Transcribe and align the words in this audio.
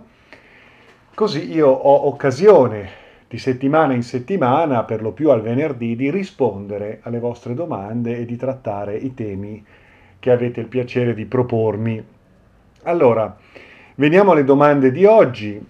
così 1.13 1.51
io 1.51 1.67
ho 1.67 2.07
occasione 2.07 2.89
di 3.27 3.37
settimana 3.37 3.91
in 3.91 4.03
settimana, 4.03 4.85
per 4.85 5.01
lo 5.01 5.11
più 5.11 5.31
al 5.31 5.41
venerdì, 5.41 5.97
di 5.97 6.09
rispondere 6.09 7.01
alle 7.03 7.19
vostre 7.19 7.53
domande 7.53 8.19
e 8.19 8.23
di 8.23 8.37
trattare 8.37 8.95
i 8.95 9.13
temi 9.13 9.65
che 10.17 10.31
avete 10.31 10.61
il 10.61 10.67
piacere 10.67 11.13
di 11.13 11.25
propormi. 11.25 12.01
Allora, 12.83 13.35
Veniamo 13.99 14.31
alle 14.31 14.45
domande 14.45 14.93
di 14.93 15.03
oggi. 15.03 15.61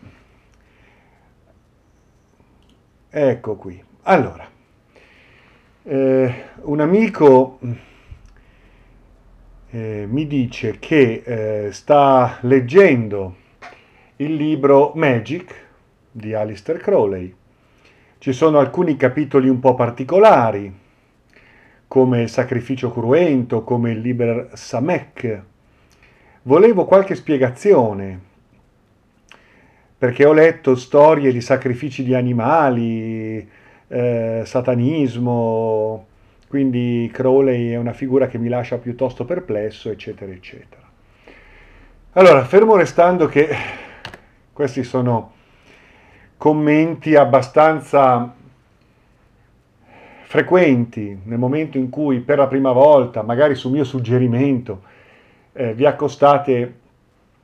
Ecco 3.10 3.56
qui. 3.56 3.84
Allora, 4.04 4.48
eh, 5.82 6.44
un 6.62 6.80
amico 6.80 7.58
eh, 9.72 10.06
mi 10.08 10.28
dice 10.28 10.78
che 10.78 11.24
eh, 11.26 11.72
sta 11.72 12.38
leggendo 12.42 13.36
il 14.18 14.36
libro 14.36 14.92
Magic 14.94 15.68
di 16.12 16.36
Alistair 16.36 16.78
Crowley. 16.78 17.34
Ci 18.20 18.32
sono 18.32 18.60
alcuni 18.60 18.96
capitoli 18.96 19.50
un 19.50 19.60
po' 19.60 19.74
particolari, 19.74 20.72
come 21.88 22.22
il 22.22 22.30
sacrificio 22.30 22.92
cruento, 22.92 23.64
come 23.64 23.90
il 23.90 24.02
Liber 24.02 24.52
Samek, 24.54 25.44
Volevo 26.50 26.86
qualche 26.86 27.14
spiegazione, 27.14 28.20
perché 29.96 30.26
ho 30.26 30.34
letto 30.34 30.74
storie 30.74 31.32
di 31.32 31.42
sacrifici 31.42 32.04
di 32.04 32.16
animali, 32.16 33.48
eh, 33.88 34.42
satanismo, 34.44 36.08
quindi 36.48 37.08
Crowley 37.14 37.70
è 37.70 37.76
una 37.76 37.94
figura 37.94 38.26
che 38.26 38.40
mi 38.40 38.50
lascia 38.50 38.80
piuttosto 38.80 39.26
perplesso, 39.26 39.92
eccetera, 39.92 40.32
eccetera. 40.32 40.82
Allora, 42.14 42.44
fermo 42.46 42.76
restando 42.76 43.28
che 43.28 43.50
questi 44.52 44.82
sono 44.82 45.34
commenti 46.36 47.14
abbastanza 47.14 48.34
frequenti 50.24 51.20
nel 51.26 51.38
momento 51.38 51.78
in 51.78 51.92
cui 51.92 52.22
per 52.22 52.40
la 52.40 52.48
prima 52.48 52.72
volta, 52.72 53.22
magari 53.22 53.54
su 53.54 53.70
mio 53.70 53.84
suggerimento, 53.84 54.98
eh, 55.54 55.74
vi 55.74 55.86
accostate 55.86 56.80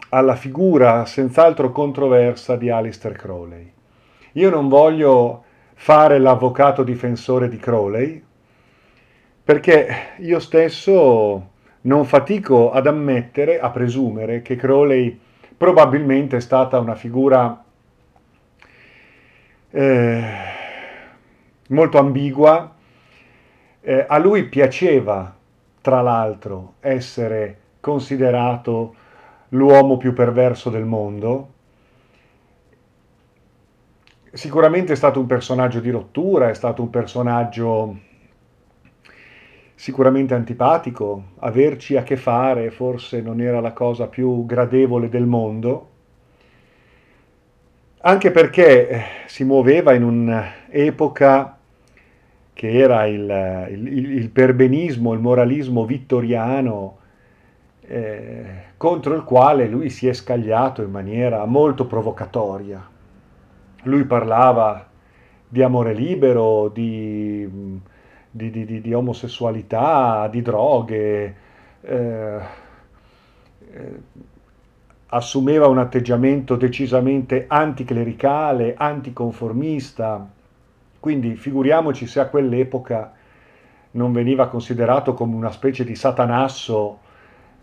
alla 0.10 0.36
figura 0.36 1.06
senz'altro 1.06 1.72
controversa 1.72 2.56
di 2.56 2.70
Alistair 2.70 3.16
Crowley. 3.16 3.72
Io 4.34 4.50
non 4.50 4.68
voglio 4.68 5.44
fare 5.74 6.20
l'avvocato 6.20 6.84
difensore 6.84 7.50
di 7.50 7.58
Crowley, 7.58 8.24
perché 9.44 10.14
io 10.18 10.40
stesso 10.40 11.50
non 11.82 12.06
fatico 12.06 12.72
ad 12.72 12.88
ammettere, 12.88 13.60
a 13.60 13.70
presumere 13.70 14.42
che 14.42 14.56
Crowley 14.56 15.20
probabilmente 15.56 16.38
è 16.38 16.42
stata 16.42 16.80
una 16.80 16.96
figura 16.96 17.64
eh, 19.70 20.24
molto 21.68 21.98
ambigua. 21.98 22.74
Eh, 23.82 24.06
a 24.08 24.18
lui 24.18 24.46
piaceva, 24.46 25.36
tra 25.82 26.02
l'altro, 26.02 26.76
essere 26.80 27.60
considerato 27.86 28.96
l'uomo 29.50 29.98
più 29.98 30.12
perverso 30.14 30.72
del 30.72 30.86
mondo. 30.86 31.54
Sicuramente 34.34 34.94
è 34.94 34.96
stato 34.96 35.20
un 35.20 35.28
personaggio 35.28 35.80
di 35.80 35.92
rottura, 35.92 36.50
è 36.50 36.56
stato 36.56 36.82
un 36.82 36.90
personaggio 36.90 38.00
sicuramente 39.76 40.34
antipatico, 40.34 41.34
averci 41.38 41.96
a 41.96 42.02
che 42.02 42.18
fare 42.18 42.72
forse 42.72 43.22
non 43.22 43.40
era 43.40 43.60
la 43.60 43.74
cosa 43.74 44.08
più 44.08 44.48
gradevole 44.48 45.08
del 45.08 45.28
mondo, 45.28 45.90
anche 48.00 48.32
perché 48.32 48.90
eh, 48.90 49.04
si 49.28 49.44
muoveva 49.44 49.94
in 49.94 50.04
un'epoca 50.04 51.56
che 52.52 52.72
era 52.72 53.06
il, 53.06 53.68
il, 53.70 54.12
il 54.16 54.30
perbenismo, 54.32 55.14
il 55.14 55.20
moralismo 55.20 55.86
vittoriano, 55.86 57.04
eh, 57.88 58.46
contro 58.78 59.14
il 59.14 59.24
quale 59.24 59.68
lui 59.68 59.90
si 59.90 60.08
è 60.08 60.14
scagliato 60.14 60.82
in 60.82 60.92
maniera 60.92 61.46
molto 61.46 61.86
provocatoria. 61.86 62.84
Lui 63.84 64.04
parlava 64.06 64.88
di 65.48 65.62
amore 65.62 65.94
libero, 65.94 66.70
di, 66.70 67.48
di, 68.32 68.50
di, 68.50 68.82
di 68.82 68.94
omosessualità, 68.94 70.28
di 70.28 70.42
droghe, 70.42 71.36
eh, 71.82 72.40
eh, 73.72 74.02
assumeva 75.08 75.68
un 75.68 75.78
atteggiamento 75.78 76.56
decisamente 76.56 77.46
anticlericale, 77.48 78.74
anticonformista, 78.76 80.28
quindi 81.00 81.36
figuriamoci 81.36 82.08
se 82.08 82.20
a 82.20 82.28
quell'epoca 82.28 83.14
non 83.92 84.12
veniva 84.12 84.48
considerato 84.48 85.14
come 85.14 85.36
una 85.36 85.52
specie 85.52 85.86
di 85.86 85.96
satanasso 85.96 87.04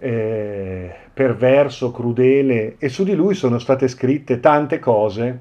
eh, 0.03 0.93
perverso, 1.15 1.93
crudele 1.93 2.75
e 2.79 2.89
su 2.89 3.05
di 3.05 3.15
lui 3.15 3.35
sono 3.35 3.61
state 3.61 3.87
scritte 3.87 4.41
tante 4.41 4.81
cose, 4.81 5.39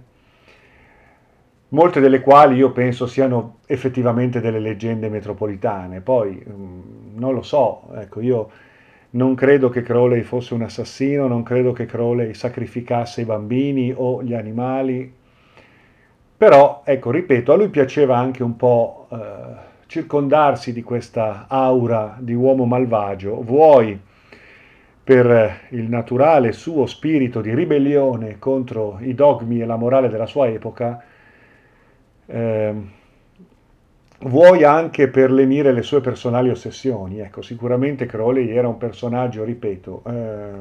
molte 1.69 1.99
delle 1.99 2.21
quali 2.21 2.57
io 2.57 2.71
penso 2.71 3.07
siano 3.07 3.57
effettivamente 3.65 4.39
delle 4.39 4.59
leggende 4.59 5.09
metropolitane. 5.09 6.01
Poi 6.01 6.45
mm, 6.47 7.17
non 7.17 7.33
lo 7.33 7.41
so, 7.41 7.87
ecco, 7.95 8.21
io 8.21 8.49
non 9.11 9.33
credo 9.33 9.69
che 9.69 9.81
Crowley 9.81 10.21
fosse 10.21 10.53
un 10.53 10.61
assassino, 10.61 11.27
non 11.27 11.41
credo 11.41 11.71
che 11.73 11.87
Crowley 11.87 12.35
sacrificasse 12.35 13.21
i 13.21 13.25
bambini 13.25 13.91
o 13.95 14.21
gli 14.21 14.35
animali, 14.35 15.11
però, 16.37 16.83
ecco, 16.85 17.09
ripeto, 17.09 17.51
a 17.51 17.55
lui 17.55 17.69
piaceva 17.69 18.17
anche 18.17 18.43
un 18.43 18.55
po' 18.55 19.07
eh, 19.11 19.17
circondarsi 19.87 20.71
di 20.71 20.83
questa 20.83 21.45
aura 21.47 22.15
di 22.19 22.33
uomo 22.33 22.65
malvagio, 22.65 23.41
vuoi 23.41 24.09
per 25.03 25.67
il 25.69 25.89
naturale 25.89 26.51
suo 26.51 26.85
spirito 26.85 27.41
di 27.41 27.53
ribellione 27.53 28.37
contro 28.37 28.99
i 29.01 29.13
dogmi 29.15 29.61
e 29.61 29.65
la 29.65 29.75
morale 29.75 30.09
della 30.09 30.27
sua 30.27 30.47
epoca, 30.47 31.03
eh, 32.27 32.73
vuoi 34.19 34.63
anche 34.63 35.07
per 35.07 35.31
lenire 35.31 35.71
le 35.71 35.81
sue 35.81 36.01
personali 36.01 36.49
ossessioni. 36.49 37.19
Ecco, 37.19 37.41
sicuramente 37.41 38.05
Crowley 38.05 38.49
era 38.49 38.67
un 38.67 38.77
personaggio, 38.77 39.43
ripeto, 39.43 40.03
eh, 40.05 40.51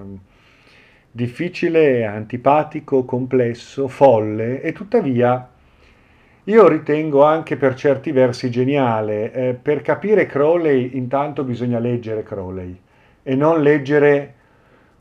difficile, 1.11 2.05
antipatico, 2.07 3.05
complesso, 3.05 3.89
folle 3.89 4.63
e 4.63 4.73
tuttavia 4.73 5.49
io 6.45 6.67
ritengo 6.69 7.23
anche 7.23 7.57
per 7.57 7.75
certi 7.75 8.11
versi 8.13 8.51
geniale. 8.51 9.33
Eh, 9.33 9.55
per 9.55 9.83
capire 9.83 10.27
Crowley 10.27 10.97
intanto 10.97 11.45
bisogna 11.45 11.79
leggere 11.79 12.23
Crowley 12.23 12.77
e 13.23 13.35
non 13.35 13.61
leggere 13.61 14.35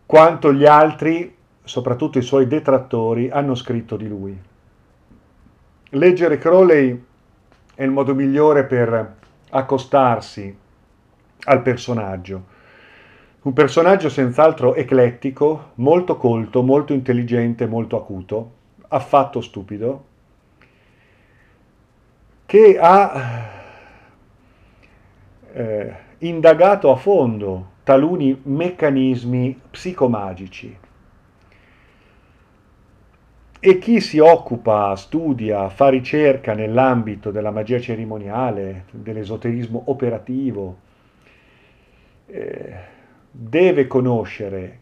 quanto 0.06 0.53
gli 0.53 0.66
altri, 0.66 1.35
soprattutto 1.63 2.18
i 2.18 2.24
suoi 2.24 2.47
detrattori, 2.47 3.30
hanno 3.30 3.56
scritto 3.56 3.96
di 3.96 4.07
lui. 4.07 4.38
Leggere 5.91 6.38
Crowley 6.38 7.03
è 7.75 7.84
il 7.84 7.91
modo 7.91 8.13
migliore 8.13 8.66
per 8.66 9.16
accostarsi 9.50 10.56
al 11.46 11.62
personaggio. 11.62 12.57
Un 13.41 13.53
personaggio 13.53 14.09
senz'altro 14.09 14.75
eclettico, 14.75 15.72
molto 15.75 16.18
colto, 16.18 16.62
molto 16.62 16.94
intelligente, 16.94 17.68
molto 17.68 17.98
acuto, 17.98 18.51
affatto 18.89 19.42
stupido, 19.42 20.06
che 22.45 22.77
ha 22.80 23.50
eh, 25.54 25.95
indagato 26.19 26.92
a 26.92 26.95
fondo 26.95 27.77
taluni 27.89 28.39
meccanismi 28.44 29.62
psicomagici. 29.71 30.77
E 33.59 33.80
chi 33.80 34.00
si 34.00 34.19
occupa, 34.19 34.95
studia, 34.95 35.69
fa 35.69 35.89
ricerca 35.89 36.53
nell'ambito 36.53 37.31
della 37.31 37.50
magia 37.50 37.80
cerimoniale, 37.80 38.86
dell'esoterismo 38.91 39.86
operativo, 39.88 40.77
eh, 42.27 42.75
deve 43.31 43.88
conoscere 43.88 44.80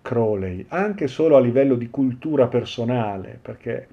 Crowley, 0.00 0.64
anche 0.68 1.08
solo 1.08 1.36
a 1.36 1.40
livello 1.40 1.74
di 1.74 1.90
cultura 1.90 2.46
personale, 2.46 3.38
perché 3.42 3.86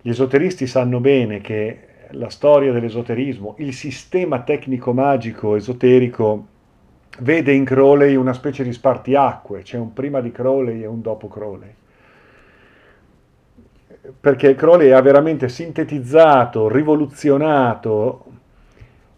gli 0.00 0.10
esoteristi 0.10 0.68
sanno 0.68 1.00
bene 1.00 1.40
che 1.40 1.80
la 2.10 2.30
storia 2.30 2.70
dell'esoterismo, 2.70 3.56
il 3.58 3.74
sistema 3.74 4.42
tecnico-magico 4.42 5.56
esoterico 5.56 6.56
vede 7.18 7.52
in 7.52 7.64
Crowley 7.64 8.14
una 8.14 8.32
specie 8.32 8.62
di 8.62 8.72
spartiacque, 8.72 9.62
c'è 9.62 9.78
un 9.78 9.92
prima 9.92 10.20
di 10.20 10.30
Crowley 10.32 10.82
e 10.82 10.86
un 10.86 11.00
dopo 11.00 11.28
Crowley. 11.28 11.74
perché 14.20 14.54
Crowley 14.54 14.90
ha 14.90 15.00
veramente 15.00 15.48
sintetizzato, 15.48 16.68
rivoluzionato 16.68 18.24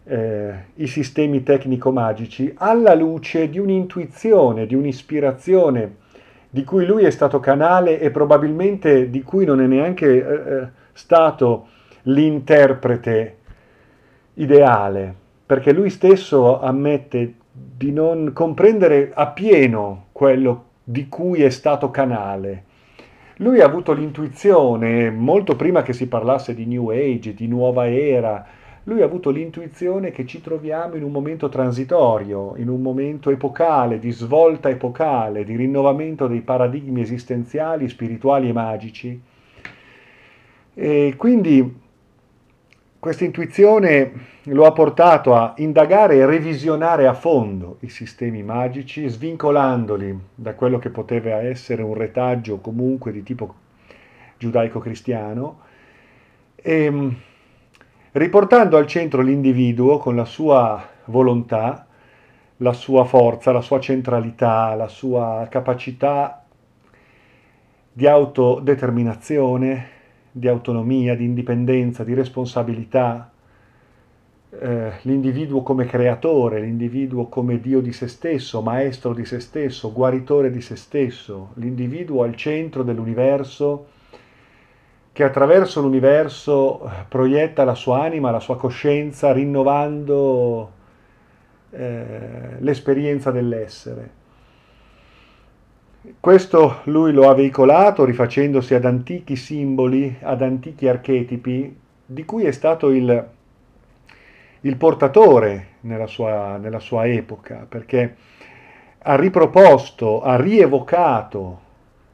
eh, 0.03 0.53
i 0.75 0.87
sistemi 0.87 1.43
tecnico-magici 1.43 2.53
alla 2.57 2.93
luce 2.93 3.49
di 3.49 3.59
un'intuizione, 3.59 4.65
di 4.65 4.75
un'ispirazione 4.75 5.95
di 6.49 6.65
cui 6.65 6.85
lui 6.85 7.05
è 7.05 7.11
stato 7.11 7.39
canale 7.39 7.99
e 7.99 8.11
probabilmente 8.11 9.09
di 9.09 9.21
cui 9.23 9.45
non 9.45 9.61
è 9.61 9.67
neanche 9.67 10.07
eh, 10.07 10.53
eh 10.53 10.79
stato 10.93 11.67
l'interprete 12.03 13.37
ideale, 14.33 15.15
perché 15.45 15.71
lui 15.71 15.89
stesso 15.89 16.59
ammette 16.59 17.35
di 17.77 17.91
non 17.91 18.31
comprendere 18.33 19.11
appieno 19.13 20.07
quello 20.11 20.65
di 20.83 21.07
cui 21.07 21.41
è 21.41 21.49
stato 21.49 21.91
canale. 21.91 22.65
Lui 23.37 23.59
ha 23.61 23.65
avuto 23.65 23.93
l'intuizione, 23.93 25.09
molto 25.09 25.55
prima 25.55 25.81
che 25.81 25.93
si 25.93 26.07
parlasse 26.07 26.53
di 26.53 26.65
New 26.65 26.89
Age, 26.89 27.33
di 27.33 27.47
nuova 27.47 27.89
era, 27.89 28.45
lui 28.85 29.01
ha 29.01 29.05
avuto 29.05 29.29
l'intuizione 29.29 30.11
che 30.11 30.25
ci 30.25 30.41
troviamo 30.41 30.95
in 30.95 31.03
un 31.03 31.11
momento 31.11 31.49
transitorio, 31.49 32.53
in 32.57 32.67
un 32.67 32.81
momento 32.81 33.29
epocale, 33.29 33.99
di 33.99 34.11
svolta 34.11 34.69
epocale, 34.69 35.43
di 35.43 35.55
rinnovamento 35.55 36.27
dei 36.27 36.41
paradigmi 36.41 37.01
esistenziali, 37.01 37.87
spirituali 37.87 38.49
e 38.49 38.53
magici. 38.53 39.21
E 40.73 41.13
quindi 41.15 41.80
questa 43.01 43.23
intuizione 43.23 44.11
lo 44.43 44.67
ha 44.67 44.73
portato 44.73 45.33
a 45.33 45.55
indagare 45.57 46.17
e 46.17 46.25
revisionare 46.27 47.07
a 47.07 47.15
fondo 47.15 47.77
i 47.79 47.89
sistemi 47.89 48.43
magici, 48.43 49.07
svincolandoli 49.07 50.19
da 50.35 50.53
quello 50.53 50.77
che 50.77 50.91
poteva 50.91 51.41
essere 51.41 51.81
un 51.81 51.95
retaggio 51.95 52.59
comunque 52.59 53.11
di 53.11 53.23
tipo 53.23 53.55
giudaico-cristiano. 54.37 55.61
E, 56.55 57.15
riportando 58.11 58.77
al 58.77 58.85
centro 58.85 59.23
l'individuo 59.23 59.97
con 59.97 60.15
la 60.15 60.25
sua 60.25 60.87
volontà, 61.05 61.87
la 62.57 62.73
sua 62.73 63.03
forza, 63.03 63.51
la 63.51 63.61
sua 63.61 63.79
centralità, 63.79 64.75
la 64.75 64.87
sua 64.87 65.47
capacità 65.49 66.45
di 67.91 68.05
autodeterminazione, 68.05 70.00
di 70.31 70.47
autonomia, 70.47 71.15
di 71.15 71.25
indipendenza, 71.25 72.03
di 72.03 72.13
responsabilità, 72.13 73.31
eh, 74.49 74.91
l'individuo 75.03 75.61
come 75.63 75.85
creatore, 75.85 76.59
l'individuo 76.59 77.27
come 77.27 77.59
Dio 77.59 77.81
di 77.81 77.93
se 77.93 78.07
stesso, 78.07 78.61
maestro 78.61 79.13
di 79.13 79.25
se 79.25 79.39
stesso, 79.39 79.91
guaritore 79.91 80.51
di 80.51 80.61
se 80.61 80.75
stesso, 80.75 81.51
l'individuo 81.55 82.23
al 82.23 82.35
centro 82.35 82.83
dell'universo 82.83 83.87
che 85.13 85.23
attraverso 85.23 85.81
l'universo 85.81 86.89
proietta 87.09 87.65
la 87.65 87.75
sua 87.75 88.01
anima, 88.01 88.31
la 88.31 88.39
sua 88.39 88.57
coscienza, 88.57 89.33
rinnovando 89.33 90.71
eh, 91.71 92.55
l'esperienza 92.59 93.29
dell'essere. 93.29 94.19
Questo 96.19 96.81
lui 96.85 97.11
lo 97.13 97.29
ha 97.29 97.35
veicolato 97.35 98.03
rifacendosi 98.05 98.73
ad 98.73 98.85
antichi 98.85 99.35
simboli, 99.35 100.17
ad 100.21 100.41
antichi 100.41 100.87
archetipi, 100.87 101.77
di 102.03 102.25
cui 102.25 102.43
è 102.45 102.51
stato 102.51 102.89
il, 102.89 103.27
il 104.61 104.75
portatore 104.77 105.67
nella 105.81 106.07
sua, 106.07 106.57
nella 106.57 106.79
sua 106.79 107.05
epoca, 107.05 107.67
perché 107.69 108.15
ha 108.97 109.15
riproposto, 109.15 110.23
ha 110.23 110.37
rievocato 110.37 111.59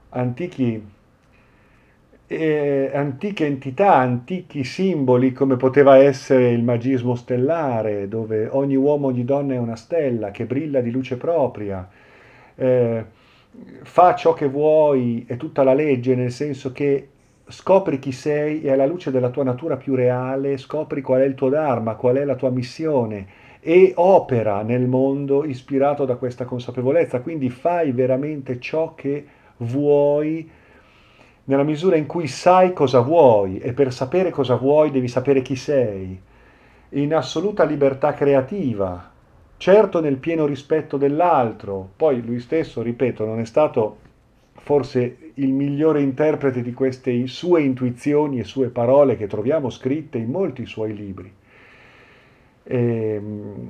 antichi 0.10 0.96
eh, 2.28 2.92
antiche 2.94 3.46
entità, 3.46 3.96
antichi 3.96 4.66
simboli 4.66 5.32
come 5.32 5.56
poteva 5.56 5.96
essere 5.96 6.50
il 6.50 6.62
magismo 6.62 7.16
stellare, 7.16 8.10
dove 8.10 8.50
ogni 8.52 8.76
uomo, 8.76 9.08
ogni 9.08 9.24
donna 9.24 9.54
è 9.54 9.58
una 9.58 9.78
stella 9.78 10.32
che 10.32 10.46
brilla 10.46 10.82
di 10.82 10.92
luce 10.92 11.16
propria, 11.16 11.88
eh, 12.56 13.06
fa 13.84 14.16
ciò 14.16 14.34
che 14.34 14.48
vuoi, 14.48 15.26
è 15.28 15.38
tutta 15.38 15.64
la 15.64 15.74
legge, 15.74 16.16
nel 16.16 16.32
senso 16.32 16.72
che 16.72 17.10
scopri 17.48 18.00
chi 18.00 18.12
sei 18.12 18.62
e 18.62 18.72
alla 18.72 18.86
luce 18.86 19.12
della 19.12 19.30
tua 19.30 19.44
natura 19.44 19.78
più 19.78 19.96
reale 19.96 20.58
scopri 20.58 21.02
qual 21.02 21.22
è 21.22 21.26
il 21.26 21.36
tuo 21.36 21.50
dharma, 21.50 21.96
qual 21.96 22.18
è 22.18 22.26
la 22.26 22.36
tua 22.36 22.50
missione 22.50 23.46
e 23.60 23.94
opera 23.96 24.62
nel 24.62 24.88
mondo 24.88 25.44
ispirato 25.44 26.06
da 26.06 26.16
questa 26.16 26.46
consapevolezza, 26.46 27.22
quindi 27.22 27.50
fai 27.50 27.92
veramente 27.92 28.60
ciò 28.60 28.94
che 28.96 29.26
vuoi 29.58 30.50
nella 31.46 31.64
misura 31.64 31.96
in 31.96 32.06
cui 32.06 32.28
sai 32.28 32.74
cosa 32.74 33.00
vuoi 33.00 33.58
e 33.60 33.74
per 33.74 33.94
sapere 33.94 34.30
cosa 34.30 34.56
vuoi 34.56 34.92
devi 34.92 35.08
sapere 35.08 35.42
chi 35.42 35.56
sei, 35.56 36.20
in 36.90 37.14
assoluta 37.14 37.64
libertà 37.64 38.14
creativa, 38.14 39.12
certo 39.58 40.00
nel 40.00 40.18
pieno 40.18 40.46
rispetto 40.46 40.98
dell'altro. 40.98 41.90
Poi 41.96 42.24
lui 42.24 42.40
stesso, 42.40 42.82
ripeto, 42.82 43.26
non 43.26 43.40
è 43.40 43.46
stato 43.46 43.98
forse 44.54 45.32
il 45.36 45.52
migliore 45.54 46.02
interprete 46.02 46.62
di 46.62 46.74
queste 46.74 47.28
sue 47.28 47.62
intuizioni 47.62 48.40
e 48.40 48.44
sue 48.44 48.70
parole 48.70 49.16
che 49.16 49.28
troviamo 49.28 49.70
scritte 49.70 50.18
in 50.18 50.30
molti 50.30 50.66
suoi 50.66 50.96
libri. 50.96 51.32
E, 52.64 52.78
ehm, 52.78 53.70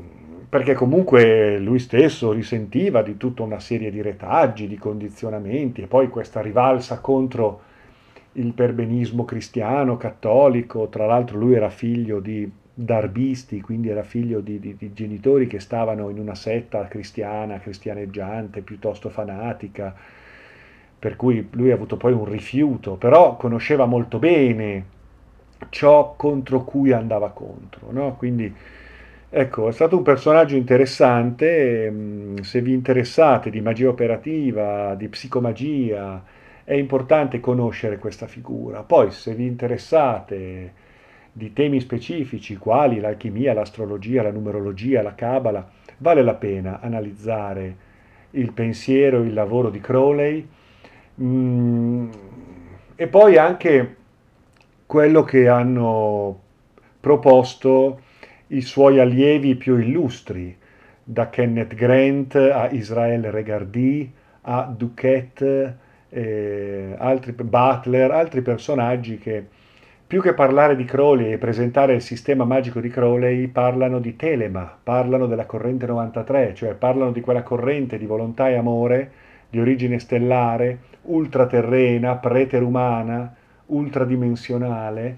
perché 0.49 0.73
comunque 0.73 1.59
lui 1.59 1.77
stesso 1.77 2.31
risentiva 2.31 3.01
di 3.01 3.17
tutta 3.17 3.43
una 3.43 3.59
serie 3.59 3.91
di 3.91 4.01
retaggi, 4.01 4.67
di 4.67 4.77
condizionamenti 4.77 5.81
e 5.81 5.87
poi 5.87 6.07
questa 6.07 6.41
rivalsa 6.41 6.99
contro 6.99 7.61
il 8.33 8.53
perbenismo 8.53 9.25
cristiano, 9.25 9.97
cattolico, 9.97 10.87
tra 10.87 11.05
l'altro 11.05 11.37
lui 11.37 11.53
era 11.55 11.69
figlio 11.69 12.19
di 12.19 12.49
darbisti, 12.79 13.59
quindi 13.59 13.89
era 13.89 14.03
figlio 14.03 14.39
di, 14.39 14.59
di, 14.59 14.75
di, 14.77 14.93
genitori 14.93 15.47
che 15.47 15.59
stavano 15.59 16.09
in 16.09 16.19
una 16.19 16.35
setta 16.35 16.87
cristiana, 16.87 17.59
cristianeggiante, 17.59 18.61
piuttosto 18.61 19.09
fanatica, 19.09 19.95
per 20.99 21.15
cui 21.15 21.47
lui 21.53 21.71
ha 21.71 21.73
avuto 21.73 21.97
poi 21.97 22.13
un 22.13 22.25
rifiuto, 22.25 22.93
però 22.93 23.35
conosceva 23.35 23.85
molto 23.85 24.19
bene 24.19 24.95
ciò 25.69 26.13
contro 26.15 26.63
cui 26.63 26.91
andava 26.91 27.31
contro, 27.31 27.91
no? 27.91 28.15
quindi 28.15 28.53
ecco, 29.27 29.69
è 29.69 29.71
stato 29.71 29.97
un 29.97 30.03
personaggio 30.03 30.55
interessante, 30.55 31.89
mm, 31.89 32.37
se 32.41 32.61
vi 32.61 32.73
interessate 32.73 33.49
di 33.49 33.59
magia 33.59 33.89
operativa, 33.89 34.93
di 34.93 35.07
psicomagia, 35.07 36.23
è 36.63 36.75
importante 36.75 37.39
conoscere 37.39 37.97
questa 37.97 38.27
figura. 38.27 38.83
Poi 38.83 39.09
se 39.09 39.33
vi 39.33 39.47
interessate 39.47 40.85
di 41.37 41.53
temi 41.53 41.79
specifici 41.79 42.57
quali 42.57 42.99
l'alchimia, 42.99 43.53
l'astrologia, 43.53 44.23
la 44.23 44.31
numerologia, 44.31 45.03
la 45.03 45.13
cabala, 45.13 45.69
vale 45.97 46.23
la 46.23 46.33
pena 46.33 46.79
analizzare 46.81 47.75
il 48.31 48.51
pensiero, 48.53 49.21
il 49.21 49.35
lavoro 49.35 49.69
di 49.69 49.79
Crowley. 49.79 50.47
Mm, 51.21 52.09
e 52.95 53.07
poi 53.07 53.37
anche 53.37 53.95
quello 54.87 55.23
che 55.23 55.47
hanno 55.47 56.41
proposto 56.99 58.01
i 58.47 58.61
suoi 58.61 58.99
allievi 58.99 59.53
più 59.53 59.77
illustri, 59.77 60.57
da 61.03 61.29
Kenneth 61.29 61.75
Grant 61.75 62.33
a 62.33 62.67
Israel 62.71 63.31
Regardi 63.31 64.11
a 64.41 64.73
Duquette 64.75 65.77
eh, 66.09 66.95
altri, 66.97 67.31
Butler, 67.33 68.09
altri 68.09 68.41
personaggi 68.41 69.19
che 69.19 69.45
più 70.07 70.21
che 70.21 70.33
parlare 70.33 70.77
di 70.77 70.85
Crowley 70.85 71.33
e 71.33 71.37
presentare 71.37 71.93
il 71.93 72.01
sistema 72.01 72.45
magico 72.45 72.79
di 72.79 72.87
Crowley, 72.87 73.47
parlano 73.47 73.99
di 73.99 74.15
Telema, 74.15 74.77
parlano 74.81 75.27
della 75.27 75.45
corrente 75.45 75.85
93, 75.85 76.53
cioè 76.55 76.75
parlano 76.75 77.11
di 77.11 77.19
quella 77.19 77.43
corrente 77.43 77.97
di 77.97 78.05
volontà 78.05 78.47
e 78.47 78.55
amore 78.55 79.11
di 79.49 79.59
origine 79.59 79.99
stellare, 79.99 80.79
ultraterrena, 81.03 82.15
preterumana, 82.15 83.35
ultradimensionale, 83.65 85.17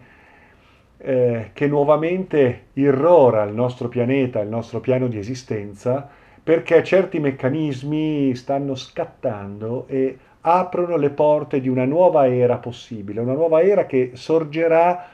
eh, 0.97 1.49
che 1.53 1.67
nuovamente 1.67 2.69
irrora 2.73 3.43
il 3.43 3.53
nostro 3.53 3.89
pianeta, 3.89 4.39
il 4.39 4.49
nostro 4.49 4.79
piano 4.79 5.07
di 5.07 5.19
esistenza, 5.19 6.09
perché 6.41 6.83
certi 6.83 7.19
meccanismi 7.19 8.33
stanno 8.33 8.73
scattando 8.73 9.85
e 9.87 10.17
aprono 10.41 10.97
le 10.97 11.09
porte 11.09 11.59
di 11.59 11.67
una 11.67 11.85
nuova 11.85 12.27
era 12.27 12.57
possibile, 12.57 13.21
una 13.21 13.33
nuova 13.33 13.61
era 13.61 13.85
che 13.85 14.11
sorgerà 14.13 15.05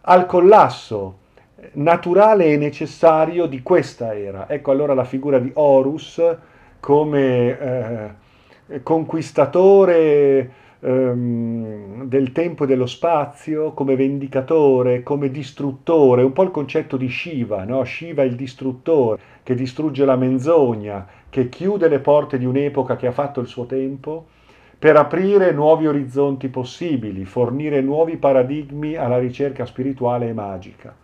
al 0.00 0.26
collasso 0.26 1.18
naturale 1.74 2.46
e 2.46 2.56
necessario 2.56 3.46
di 3.46 3.62
questa 3.62 4.16
era. 4.16 4.48
Ecco 4.48 4.70
allora 4.70 4.94
la 4.94 5.04
figura 5.04 5.38
di 5.38 5.50
Horus 5.54 6.20
come 6.80 7.58
eh, 8.66 8.82
conquistatore 8.82 10.50
ehm, 10.80 12.04
del 12.04 12.32
tempo 12.32 12.64
e 12.64 12.66
dello 12.66 12.86
spazio, 12.86 13.72
come 13.72 13.94
vendicatore, 13.94 15.02
come 15.02 15.30
distruttore, 15.30 16.22
un 16.22 16.32
po' 16.32 16.42
il 16.42 16.50
concetto 16.50 16.96
di 16.96 17.08
Shiva, 17.08 17.64
no? 17.64 17.84
Shiva 17.84 18.22
il 18.22 18.34
distruttore 18.34 19.20
che 19.44 19.54
distrugge 19.54 20.04
la 20.04 20.16
menzogna, 20.16 21.06
che 21.32 21.48
chiude 21.48 21.88
le 21.88 22.00
porte 22.00 22.36
di 22.36 22.44
un'epoca 22.44 22.94
che 22.94 23.06
ha 23.06 23.10
fatto 23.10 23.40
il 23.40 23.46
suo 23.46 23.64
tempo 23.64 24.26
per 24.78 24.96
aprire 24.96 25.50
nuovi 25.52 25.86
orizzonti 25.86 26.48
possibili, 26.48 27.24
fornire 27.24 27.80
nuovi 27.80 28.18
paradigmi 28.18 28.96
alla 28.96 29.18
ricerca 29.18 29.64
spirituale 29.64 30.28
e 30.28 30.34
magica. 30.34 30.94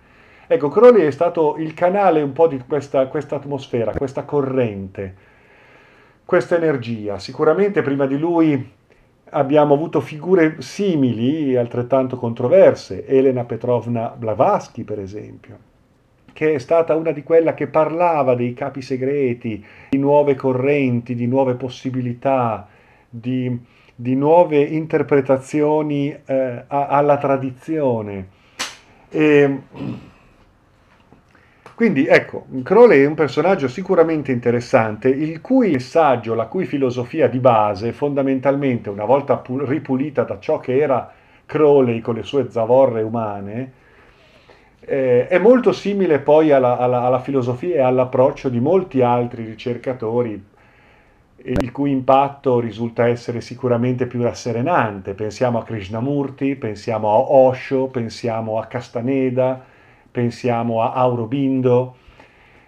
Ecco, 0.47 0.69
Crowley 0.69 1.07
è 1.07 1.11
stato 1.11 1.57
il 1.57 1.73
canale 1.73 2.21
un 2.21 2.33
po' 2.33 2.47
di 2.47 2.63
questa, 2.69 3.09
atmosfera, 3.09 3.95
questa 3.95 4.25
corrente, 4.25 5.15
questa 6.27 6.57
energia. 6.57 7.19
Sicuramente 7.19 7.81
prima 7.81 8.05
di 8.05 8.19
lui 8.19 8.71
abbiamo 9.31 9.73
avuto 9.73 10.01
figure 10.01 10.61
simili, 10.61 11.57
altrettanto 11.57 12.19
controverse, 12.19 13.07
Elena 13.07 13.45
Petrovna 13.45 14.09
Blavatsky 14.09 14.83
per 14.83 14.99
esempio, 14.99 15.68
che 16.39 16.55
è 16.55 16.59
stata 16.59 16.95
una 16.95 17.11
di 17.11 17.25
quelle 17.25 17.53
che 17.53 17.67
parlava 17.67 18.37
dei 18.37 18.55
capi 18.55 18.81
segreti, 18.81 19.65
di 19.91 19.99
nuove 19.99 20.37
correnti, 20.37 21.17
di 21.17 21.27
nuove 21.27 21.55
possibilità, 21.55 22.69
di, 23.09 23.59
di 23.93 24.15
nuove 24.15 24.61
interpretazioni 24.61 26.17
eh, 26.25 26.65
alla 26.69 27.17
tradizione. 27.17 28.29
E, 29.09 29.63
quindi 31.75 32.07
ecco, 32.07 32.47
Crowley 32.63 33.03
è 33.03 33.07
un 33.07 33.15
personaggio 33.15 33.67
sicuramente 33.67 34.31
interessante, 34.31 35.09
il 35.09 35.41
cui 35.41 35.73
messaggio, 35.73 36.35
la 36.35 36.47
cui 36.47 36.67
filosofia 36.67 37.27
di 37.27 37.41
base, 37.41 37.93
fondamentalmente, 37.93 38.91
una 38.91 39.05
volta 39.05 39.43
ripulita 39.45 40.23
da 40.23 40.39
ciò 40.39 40.61
che 40.61 40.79
era 40.79 41.13
Crowley 41.47 42.01
con 42.01 42.15
le 42.15 42.23
sue 42.23 42.49
zavorre 42.49 43.03
umane, 43.03 43.73
eh, 44.89 45.29
è 45.29 45.39
molto 45.39 45.73
simile 45.73 46.19
poi 46.19 46.51
alla, 46.51 46.79
alla, 46.79 47.03
alla 47.03 47.21
filosofia 47.21 47.75
e 47.77 47.81
all'approccio 47.81 48.49
di 48.49 48.59
molti 48.59 49.03
altri 49.03 49.45
ricercatori, 49.45 50.43
il 51.41 51.73
cui 51.73 51.91
impatto 51.91 52.59
risulta 52.59 53.07
essere 53.07 53.43
sicuramente 53.43 54.07
più 54.07 54.23
rasserenante. 54.23 55.13
Pensiamo 55.13 55.59
a 55.59 55.65
Krishnamurti, 55.65 56.57
pensiamo 56.57 57.11
a 57.11 57.19
Osho, 57.19 57.87
pensiamo 57.87 58.59
a 58.59 58.65
Castaneda, 58.65 59.63
pensiamo 60.11 60.83
a 60.83 60.93
Aurobindo, 60.95 61.97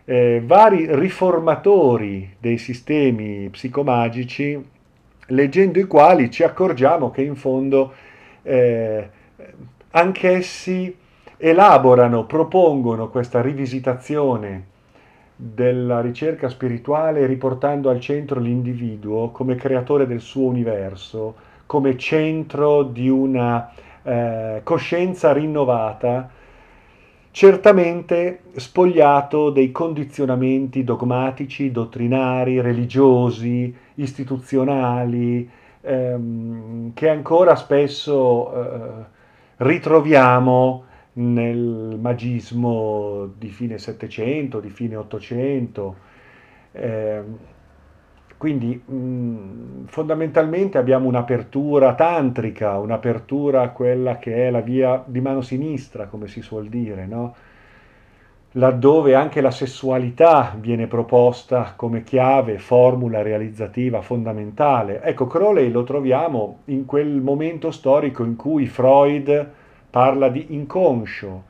eh, 0.04 0.42
vari 0.44 0.86
riformatori 0.94 2.36
dei 2.38 2.58
sistemi 2.58 3.48
psicomagici, 3.48 4.62
leggendo 5.28 5.78
i 5.78 5.84
quali 5.84 6.30
ci 6.30 6.42
accorgiamo 6.42 7.10
che 7.10 7.22
in 7.22 7.34
fondo 7.34 7.94
eh, 8.42 9.08
anch'essi 9.90 10.96
elaborano, 11.42 12.26
propongono 12.26 13.08
questa 13.08 13.40
rivisitazione 13.40 14.66
della 15.34 16.02
ricerca 16.02 16.50
spirituale 16.50 17.24
riportando 17.24 17.88
al 17.88 17.98
centro 17.98 18.38
l'individuo 18.38 19.30
come 19.30 19.54
creatore 19.54 20.06
del 20.06 20.20
suo 20.20 20.46
universo, 20.46 21.34
come 21.64 21.96
centro 21.96 22.82
di 22.82 23.08
una 23.08 23.72
eh, 24.02 24.60
coscienza 24.62 25.32
rinnovata 25.32 26.28
certamente 27.30 28.40
spogliato 28.56 29.48
dei 29.48 29.70
condizionamenti 29.70 30.84
dogmatici, 30.84 31.70
dottrinari, 31.70 32.60
religiosi, 32.60 33.74
istituzionali, 33.94 35.48
ehm, 35.80 36.92
che 36.92 37.08
ancora 37.08 37.54
spesso 37.54 38.52
eh, 38.52 39.04
ritroviamo 39.58 40.84
nel 41.14 41.98
magismo 42.00 43.32
di 43.36 43.48
fine 43.48 43.78
Settecento, 43.78 44.60
di 44.60 44.70
fine 44.70 44.96
Ottocento. 44.96 45.96
Eh, 46.72 47.22
quindi 48.36 48.74
mh, 48.74 49.86
fondamentalmente 49.86 50.78
abbiamo 50.78 51.08
un'apertura 51.08 51.94
tantrica, 51.94 52.78
un'apertura 52.78 53.62
a 53.62 53.70
quella 53.70 54.18
che 54.18 54.48
è 54.48 54.50
la 54.50 54.60
via 54.60 55.02
di 55.06 55.20
mano 55.20 55.42
sinistra, 55.42 56.06
come 56.06 56.26
si 56.26 56.40
suol 56.40 56.68
dire, 56.68 57.06
no? 57.06 57.34
laddove 58.54 59.14
anche 59.14 59.40
la 59.40 59.50
sessualità 59.52 60.56
viene 60.58 60.86
proposta 60.88 61.74
come 61.76 62.02
chiave, 62.02 62.58
formula 62.58 63.22
realizzativa 63.22 64.00
fondamentale. 64.02 65.02
Ecco, 65.02 65.26
Crowley 65.26 65.70
lo 65.70 65.84
troviamo 65.84 66.60
in 66.66 66.84
quel 66.84 67.20
momento 67.20 67.70
storico 67.70 68.24
in 68.24 68.34
cui 68.36 68.66
Freud 68.66 69.50
parla 69.90 70.28
di 70.28 70.54
inconscio, 70.54 71.44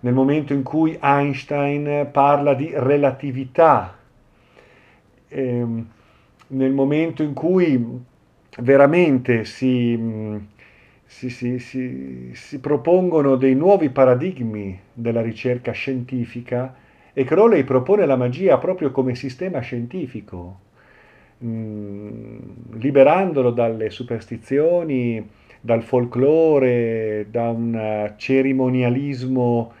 nel 0.00 0.14
momento 0.14 0.52
in 0.52 0.62
cui 0.62 0.98
Einstein 1.00 2.08
parla 2.10 2.54
di 2.54 2.70
relatività. 2.74 3.96
Ehm, 5.28 5.88
nel 6.48 6.72
momento 6.72 7.22
in 7.22 7.32
cui 7.32 8.00
veramente 8.58 9.44
si, 9.44 9.98
si, 11.04 11.30
si, 11.30 12.30
si, 12.32 12.60
propongono 12.60 13.36
dei 13.36 13.54
nuovi 13.54 13.90
paradigmi 13.90 14.78
della 14.92 15.22
ricerca 15.22 15.72
scientifica 15.72 16.74
e 17.14 17.24
Crowley 17.24 17.64
propone 17.64 18.06
la 18.06 18.16
magia 18.16 18.58
proprio 18.58 18.90
come 18.90 19.14
sistema 19.14 19.60
scientifico, 19.60 20.60
liberandolo 21.38 23.50
dalle 23.50 23.90
superstizioni, 23.90 25.28
dal 25.64 25.84
folklore, 25.84 27.28
da 27.30 27.48
un 27.50 28.14
cerimonialismo 28.16 29.72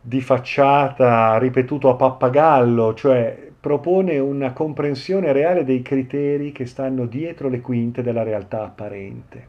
di 0.00 0.20
facciata 0.20 1.36
ripetuto 1.38 1.88
a 1.88 1.96
pappagallo, 1.96 2.94
cioè 2.94 3.50
propone 3.58 4.18
una 4.18 4.52
comprensione 4.52 5.32
reale 5.32 5.64
dei 5.64 5.82
criteri 5.82 6.52
che 6.52 6.66
stanno 6.66 7.06
dietro 7.06 7.48
le 7.48 7.60
quinte 7.60 8.02
della 8.02 8.22
realtà 8.22 8.62
apparente. 8.62 9.48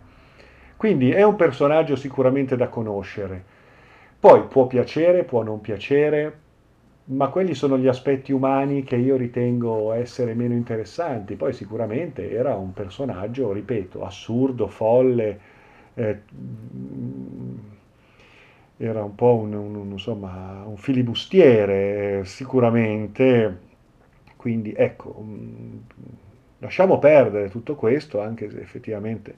Quindi 0.78 1.12
è 1.12 1.24
un 1.24 1.36
personaggio 1.36 1.96
sicuramente 1.96 2.56
da 2.56 2.68
conoscere. 2.68 3.44
Poi 4.20 4.44
può 4.48 4.66
piacere, 4.66 5.26
può 5.26 5.44
non 5.44 5.62
piacere, 5.62 6.40
ma 7.06 7.30
quelli 7.30 7.54
sono 7.54 7.78
gli 7.78 7.88
aspetti 7.88 8.32
umani 8.32 8.84
che 8.84 8.96
io 8.96 9.16
ritengo 9.16 9.92
essere 9.94 10.34
meno 10.34 10.54
interessanti. 10.54 11.36
Poi 11.36 11.54
sicuramente 11.54 12.32
era 12.32 12.56
un 12.56 12.74
personaggio, 12.74 13.52
ripeto, 13.52 14.04
assurdo, 14.04 14.68
folle, 14.68 15.40
eh, 15.94 16.20
era 18.78 19.04
un 19.04 19.16
po' 19.16 19.36
un, 19.36 19.54
un, 19.54 19.92
insomma, 19.92 20.64
un 20.66 20.78
filibustiere, 20.78 22.26
sicuramente 22.26 23.60
quindi 24.36 24.74
ecco, 24.76 25.22
mm, 25.24 25.78
lasciamo 26.60 27.00
perdere 27.00 27.50
tutto 27.50 27.76
questo, 27.76 28.22
anche 28.22 28.50
se 28.52 28.60
effettivamente 28.60 29.36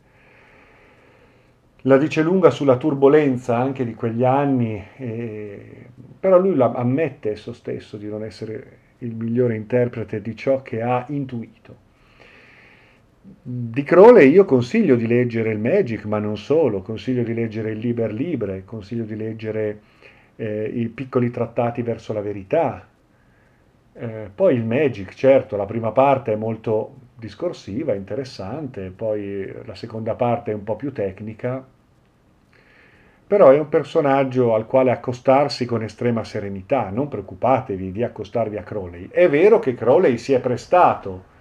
la 1.82 1.98
dice 1.98 2.22
lunga 2.22 2.50
sulla 2.50 2.78
turbolenza 2.78 3.58
anche 3.58 3.86
di 3.86 3.94
quegli 3.94 4.24
anni, 4.24 4.84
eh, 4.98 5.88
però 6.20 6.40
lui 6.40 6.60
ammette 6.60 7.32
esso 7.32 7.54
stesso 7.54 7.98
di 7.98 8.08
non 8.08 8.24
essere 8.24 8.86
il 9.00 9.14
migliore 9.14 9.56
interprete 9.56 10.22
di 10.22 10.36
ciò 10.36 10.62
che 10.62 10.82
ha 10.82 11.06
intuito. 11.10 11.86
Di 13.42 13.84
Crowley 13.84 14.30
io 14.32 14.46
consiglio 14.46 14.96
di 14.96 15.06
leggere 15.06 15.52
il 15.52 15.60
Magic, 15.60 16.06
ma 16.06 16.18
non 16.18 16.38
solo, 16.38 16.82
consiglio 16.82 17.24
di 17.24 17.34
leggere 17.34 17.72
il 17.72 17.78
Liber 17.78 18.14
Libre, 18.14 18.64
consiglio 18.66 19.04
di 19.04 19.16
leggere 19.16 19.82
eh, 20.38 20.72
i 20.74 20.88
piccoli 20.88 21.30
trattati 21.30 21.82
verso 21.82 22.14
la 22.14 22.22
verità, 22.22 22.88
eh, 24.00 24.30
poi 24.34 24.56
il 24.56 24.64
Magic, 24.64 25.14
certo, 25.14 25.56
la 25.56 25.66
prima 25.66 25.92
parte 25.92 26.34
è 26.34 26.36
molto 26.36 26.94
discorsiva, 27.16 27.94
interessante, 27.96 28.92
poi 28.96 29.52
la 29.66 29.76
seconda 29.76 30.14
parte 30.14 30.52
è 30.52 30.54
un 30.54 30.64
po' 30.64 30.76
più 30.76 30.92
tecnica, 30.94 31.66
però 33.28 33.50
è 33.50 33.60
un 33.60 33.68
personaggio 33.70 34.54
al 34.54 34.68
quale 34.68 34.92
accostarsi 34.92 35.66
con 35.66 35.84
estrema 35.84 36.24
serenità, 36.24 36.90
non 36.90 37.08
preoccupatevi 37.10 37.92
di 37.92 38.04
accostarvi 38.04 38.58
a 38.58 38.64
Crowley. 38.64 39.10
È 39.12 39.28
vero 39.28 39.60
che 39.60 39.74
Crowley 39.74 40.18
si 40.18 40.32
è 40.34 40.40
prestato 40.40 41.36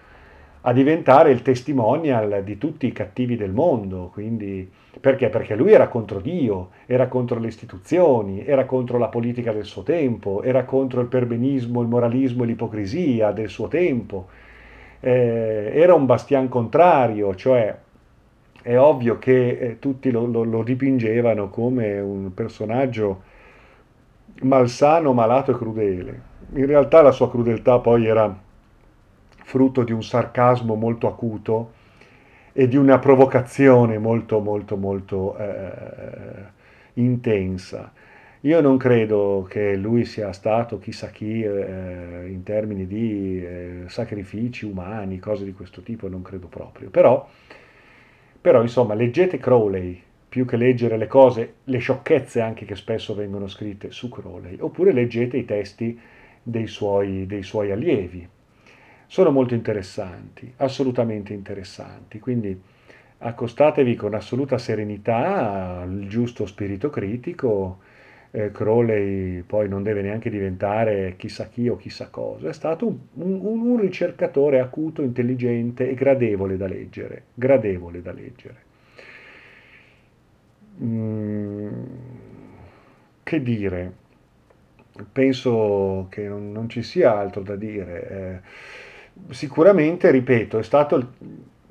a 0.68 0.72
diventare 0.72 1.30
il 1.30 1.42
testimonial 1.42 2.42
di 2.42 2.58
tutti 2.58 2.88
i 2.88 2.92
cattivi 2.92 3.36
del 3.36 3.52
mondo, 3.52 4.10
quindi 4.12 4.68
perché? 4.98 5.28
Perché 5.28 5.54
lui 5.54 5.72
era 5.72 5.86
contro 5.86 6.18
Dio, 6.20 6.70
era 6.86 7.06
contro 7.06 7.38
le 7.38 7.46
istituzioni, 7.46 8.44
era 8.44 8.64
contro 8.64 8.98
la 8.98 9.06
politica 9.06 9.52
del 9.52 9.64
suo 9.64 9.84
tempo, 9.84 10.42
era 10.42 10.64
contro 10.64 11.00
il 11.00 11.06
perbenismo, 11.06 11.82
il 11.82 11.88
moralismo 11.88 12.42
e 12.42 12.46
l'ipocrisia 12.46 13.30
del 13.30 13.48
suo 13.48 13.68
tempo. 13.68 14.26
Eh, 14.98 15.70
era 15.72 15.94
un 15.94 16.04
bastian 16.04 16.48
contrario, 16.48 17.36
cioè 17.36 17.76
è 18.60 18.76
ovvio 18.76 19.18
che 19.18 19.58
eh, 19.58 19.78
tutti 19.78 20.10
lo, 20.10 20.26
lo, 20.26 20.42
lo 20.42 20.64
dipingevano 20.64 21.48
come 21.48 22.00
un 22.00 22.34
personaggio 22.34 23.22
malsano, 24.42 25.12
malato 25.12 25.52
e 25.52 25.54
crudele. 25.54 26.20
In 26.54 26.66
realtà 26.66 27.02
la 27.02 27.12
sua 27.12 27.30
crudeltà 27.30 27.78
poi 27.78 28.06
era 28.06 28.44
frutto 29.46 29.84
di 29.84 29.92
un 29.92 30.02
sarcasmo 30.02 30.74
molto 30.74 31.06
acuto 31.06 31.72
e 32.52 32.66
di 32.66 32.76
una 32.76 32.98
provocazione 32.98 33.96
molto, 33.98 34.40
molto, 34.40 34.76
molto 34.76 35.36
eh, 35.38 36.44
intensa. 36.94 37.92
Io 38.40 38.60
non 38.60 38.76
credo 38.76 39.46
che 39.48 39.76
lui 39.76 40.04
sia 40.04 40.32
stato 40.32 40.78
chissà 40.78 41.10
chi 41.10 41.42
eh, 41.42 42.26
in 42.28 42.42
termini 42.42 42.86
di 42.86 43.44
eh, 43.44 43.84
sacrifici 43.86 44.64
umani, 44.66 45.18
cose 45.18 45.44
di 45.44 45.52
questo 45.52 45.80
tipo, 45.82 46.08
non 46.08 46.22
credo 46.22 46.48
proprio. 46.48 46.90
Però 46.90 47.28
Però 48.40 48.62
insomma, 48.62 48.94
leggete 48.94 49.38
Crowley, 49.38 50.00
più 50.28 50.44
che 50.44 50.56
leggere 50.56 50.96
le 50.96 51.06
cose, 51.08 51.54
le 51.64 51.78
sciocchezze 51.78 52.40
anche 52.40 52.64
che 52.64 52.76
spesso 52.76 53.14
vengono 53.14 53.48
scritte 53.48 53.90
su 53.90 54.08
Crowley, 54.08 54.56
oppure 54.60 54.92
leggete 54.92 55.36
i 55.36 55.44
testi 55.44 55.98
dei 56.42 56.66
suoi, 56.66 57.26
dei 57.26 57.42
suoi 57.42 57.70
allievi. 57.72 58.28
Sono 59.06 59.30
molto 59.30 59.54
interessanti, 59.54 60.52
assolutamente 60.56 61.32
interessanti, 61.32 62.18
quindi 62.18 62.60
accostatevi 63.18 63.94
con 63.94 64.14
assoluta 64.14 64.58
serenità 64.58 65.80
al 65.80 66.06
giusto 66.08 66.46
spirito 66.46 66.90
critico. 66.90 67.78
Eh, 68.32 68.50
Crowley 68.50 69.42
poi 69.42 69.68
non 69.68 69.82
deve 69.82 70.02
neanche 70.02 70.28
diventare 70.28 71.14
chissà 71.16 71.46
chi 71.48 71.68
o 71.68 71.76
chissà 71.76 72.08
cosa, 72.10 72.48
è 72.48 72.52
stato 72.52 72.86
un, 72.86 72.98
un, 73.14 73.66
un 73.66 73.80
ricercatore 73.80 74.60
acuto, 74.60 75.02
intelligente 75.02 75.88
e 75.88 75.94
gradevole 75.94 76.56
da 76.56 76.66
leggere, 76.66 77.24
gradevole 77.34 78.02
da 78.02 78.12
leggere. 78.12 78.64
Mm, 80.82 81.84
che 83.22 83.42
dire? 83.42 83.92
Penso 85.12 86.06
che 86.10 86.26
non, 86.28 86.52
non, 86.52 86.68
ci 86.68 86.82
sia 86.82 87.16
altro 87.16 87.42
da 87.42 87.56
dire. 87.56 88.08
Eh, 88.08 88.40
sicuramente, 89.30 90.10
ripeto, 90.10 90.58
è 90.58 90.62
stato 90.62 90.96
il, 90.96 91.06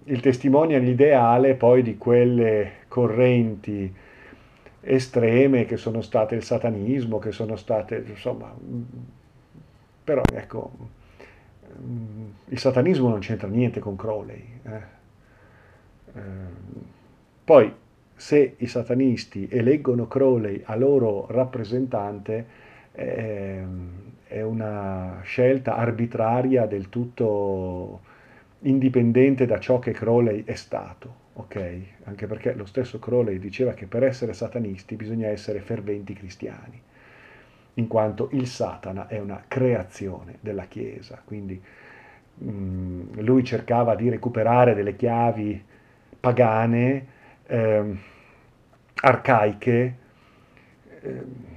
il 0.05 0.19
testimonial 0.19 0.83
ideale 0.83 1.55
poi 1.55 1.81
di 1.81 1.97
quelle 1.97 2.83
correnti 2.87 3.93
estreme 4.81 5.65
che 5.65 5.77
sono 5.77 6.01
state 6.01 6.35
il 6.35 6.43
satanismo, 6.43 7.17
che 7.19 7.31
sono 7.31 7.55
state, 7.55 8.03
insomma, 8.07 8.53
però 10.03 10.21
ecco, 10.31 10.71
il 12.45 12.59
satanismo 12.59 13.09
non 13.09 13.19
c'entra 13.19 13.47
niente 13.47 13.79
con 13.79 13.95
Crowley. 13.95 14.59
Eh. 14.63 14.93
Eh, 16.13 16.21
poi 17.43 17.73
se 18.15 18.55
i 18.57 18.67
satanisti 18.67 19.47
eleggono 19.51 20.07
Crowley 20.07 20.61
a 20.65 20.75
loro 20.75 21.25
rappresentante, 21.29 22.45
eh, 22.93 23.63
è 24.35 24.41
una 24.41 25.21
scelta 25.23 25.77
arbitraria 25.77 26.65
del 26.65 26.89
tutto 26.89 28.01
indipendente 28.63 29.45
da 29.45 29.59
ciò 29.59 29.79
che 29.79 29.91
Crowley 29.91 30.43
è 30.43 30.55
stato, 30.55 31.15
ok? 31.35 31.79
Anche 32.03 32.27
perché 32.27 32.53
lo 32.53 32.65
stesso 32.65 32.99
Crowley 32.99 33.39
diceva 33.39 33.71
che 33.71 33.85
per 33.85 34.03
essere 34.03 34.33
satanisti 34.33 34.97
bisogna 34.97 35.29
essere 35.29 35.61
ferventi 35.61 36.11
cristiani, 36.11 36.81
in 37.75 37.87
quanto 37.87 38.27
il 38.33 38.45
Satana 38.47 39.07
è 39.07 39.19
una 39.19 39.41
creazione 39.47 40.39
della 40.41 40.65
Chiesa, 40.65 41.21
quindi 41.23 41.61
mh, 42.33 42.49
mm, 42.49 43.01
lui 43.19 43.41
cercava 43.45 43.95
di 43.95 44.09
recuperare 44.09 44.73
delle 44.75 44.97
chiavi 44.97 45.63
pagane 46.19 47.07
eh, 47.47 47.97
arcaiche, 48.95 49.95
eh, 50.99 51.53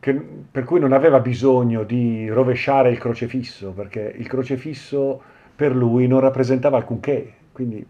che, 0.00 0.14
per 0.14 0.64
cui 0.64 0.80
non 0.80 0.92
aveva 0.92 1.20
bisogno 1.20 1.84
di 1.84 2.28
rovesciare 2.28 2.90
il 2.90 2.98
crocefisso, 2.98 3.72
perché 3.72 4.12
il 4.16 4.26
crocefisso 4.26 5.20
per 5.54 5.76
lui 5.76 6.06
non 6.06 6.20
rappresentava 6.20 6.78
alcunché. 6.78 7.34
Quindi 7.52 7.86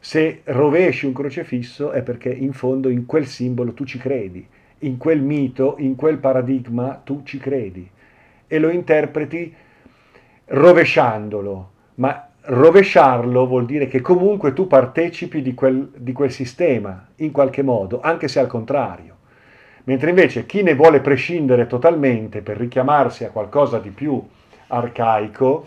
se 0.00 0.40
rovesci 0.44 1.06
un 1.06 1.12
crocefisso 1.12 1.92
è 1.92 2.02
perché 2.02 2.28
in 2.28 2.52
fondo 2.52 2.88
in 2.88 3.06
quel 3.06 3.26
simbolo 3.26 3.72
tu 3.72 3.84
ci 3.84 3.98
credi, 3.98 4.44
in 4.80 4.96
quel 4.96 5.22
mito, 5.22 5.76
in 5.78 5.94
quel 5.94 6.18
paradigma 6.18 7.00
tu 7.04 7.22
ci 7.24 7.38
credi 7.38 7.88
e 8.48 8.58
lo 8.58 8.68
interpreti 8.68 9.54
rovesciandolo, 10.46 11.70
ma 11.94 12.28
rovesciarlo 12.40 13.46
vuol 13.46 13.64
dire 13.64 13.86
che 13.86 14.00
comunque 14.00 14.52
tu 14.52 14.66
partecipi 14.66 15.40
di 15.40 15.54
quel, 15.54 15.92
di 15.96 16.12
quel 16.12 16.32
sistema 16.32 17.08
in 17.16 17.30
qualche 17.30 17.62
modo, 17.62 18.00
anche 18.00 18.26
se 18.26 18.40
al 18.40 18.48
contrario. 18.48 19.11
Mentre 19.84 20.10
invece 20.10 20.46
chi 20.46 20.62
ne 20.62 20.74
vuole 20.74 21.00
prescindere 21.00 21.66
totalmente 21.66 22.40
per 22.40 22.56
richiamarsi 22.56 23.24
a 23.24 23.30
qualcosa 23.30 23.78
di 23.78 23.90
più 23.90 24.22
arcaico, 24.68 25.66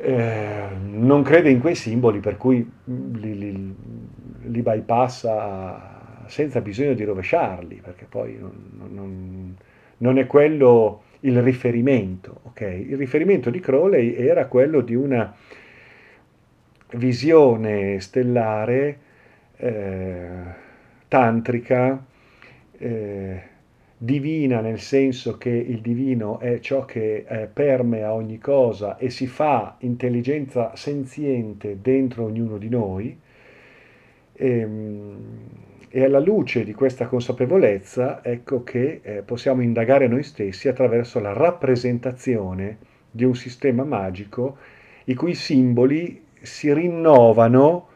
eh, 0.00 0.66
non 0.90 1.22
crede 1.22 1.50
in 1.50 1.60
quei 1.60 1.74
simboli, 1.74 2.20
per 2.20 2.36
cui 2.36 2.68
li, 2.84 3.38
li, 3.38 3.74
li, 4.42 4.62
bypassa 4.62 6.24
senza 6.26 6.60
bisogno 6.60 6.94
di 6.94 7.04
rovesciarli, 7.04 7.80
perché 7.82 8.06
poi 8.08 8.36
non, 8.38 8.88
non, 8.92 9.56
non 9.98 10.18
è 10.18 10.26
quello 10.26 11.02
il 11.20 11.40
riferimento. 11.42 12.40
Okay? 12.44 12.90
Il 12.90 12.96
riferimento 12.96 13.50
di 13.50 13.60
Crowley 13.60 14.14
era 14.14 14.46
quello 14.46 14.80
di 14.80 14.94
una 14.94 15.34
visione 16.92 18.00
stellare 18.00 18.98
eh, 19.56 20.28
tantrica, 21.08 22.04
eh, 22.78 23.42
divina 23.96 24.60
nel 24.60 24.80
senso 24.80 25.36
che 25.36 25.50
il 25.50 25.80
divino 25.80 26.38
è 26.38 26.60
ciò 26.60 26.84
che 26.84 27.24
eh, 27.28 27.48
permea 27.52 28.12
ogni 28.12 28.38
cosa 28.38 28.96
e 28.96 29.10
si 29.10 29.26
fa 29.26 29.76
intelligenza 29.80 30.74
senziente 30.76 31.78
dentro 31.82 32.24
ognuno 32.24 32.58
di 32.58 32.68
noi. 32.68 33.18
E, 34.32 34.58
ehm, 34.58 35.16
e 35.90 36.04
alla 36.04 36.20
luce 36.20 36.64
di 36.64 36.74
questa 36.74 37.06
consapevolezza, 37.06 38.22
ecco 38.22 38.62
che 38.62 39.00
eh, 39.02 39.22
possiamo 39.22 39.62
indagare 39.62 40.06
noi 40.06 40.22
stessi 40.22 40.68
attraverso 40.68 41.18
la 41.18 41.32
rappresentazione 41.32 42.76
di 43.10 43.24
un 43.24 43.34
sistema 43.34 43.84
magico 43.84 44.58
i 45.04 45.14
cui 45.14 45.34
simboli 45.34 46.24
si 46.40 46.72
rinnovano 46.72 47.87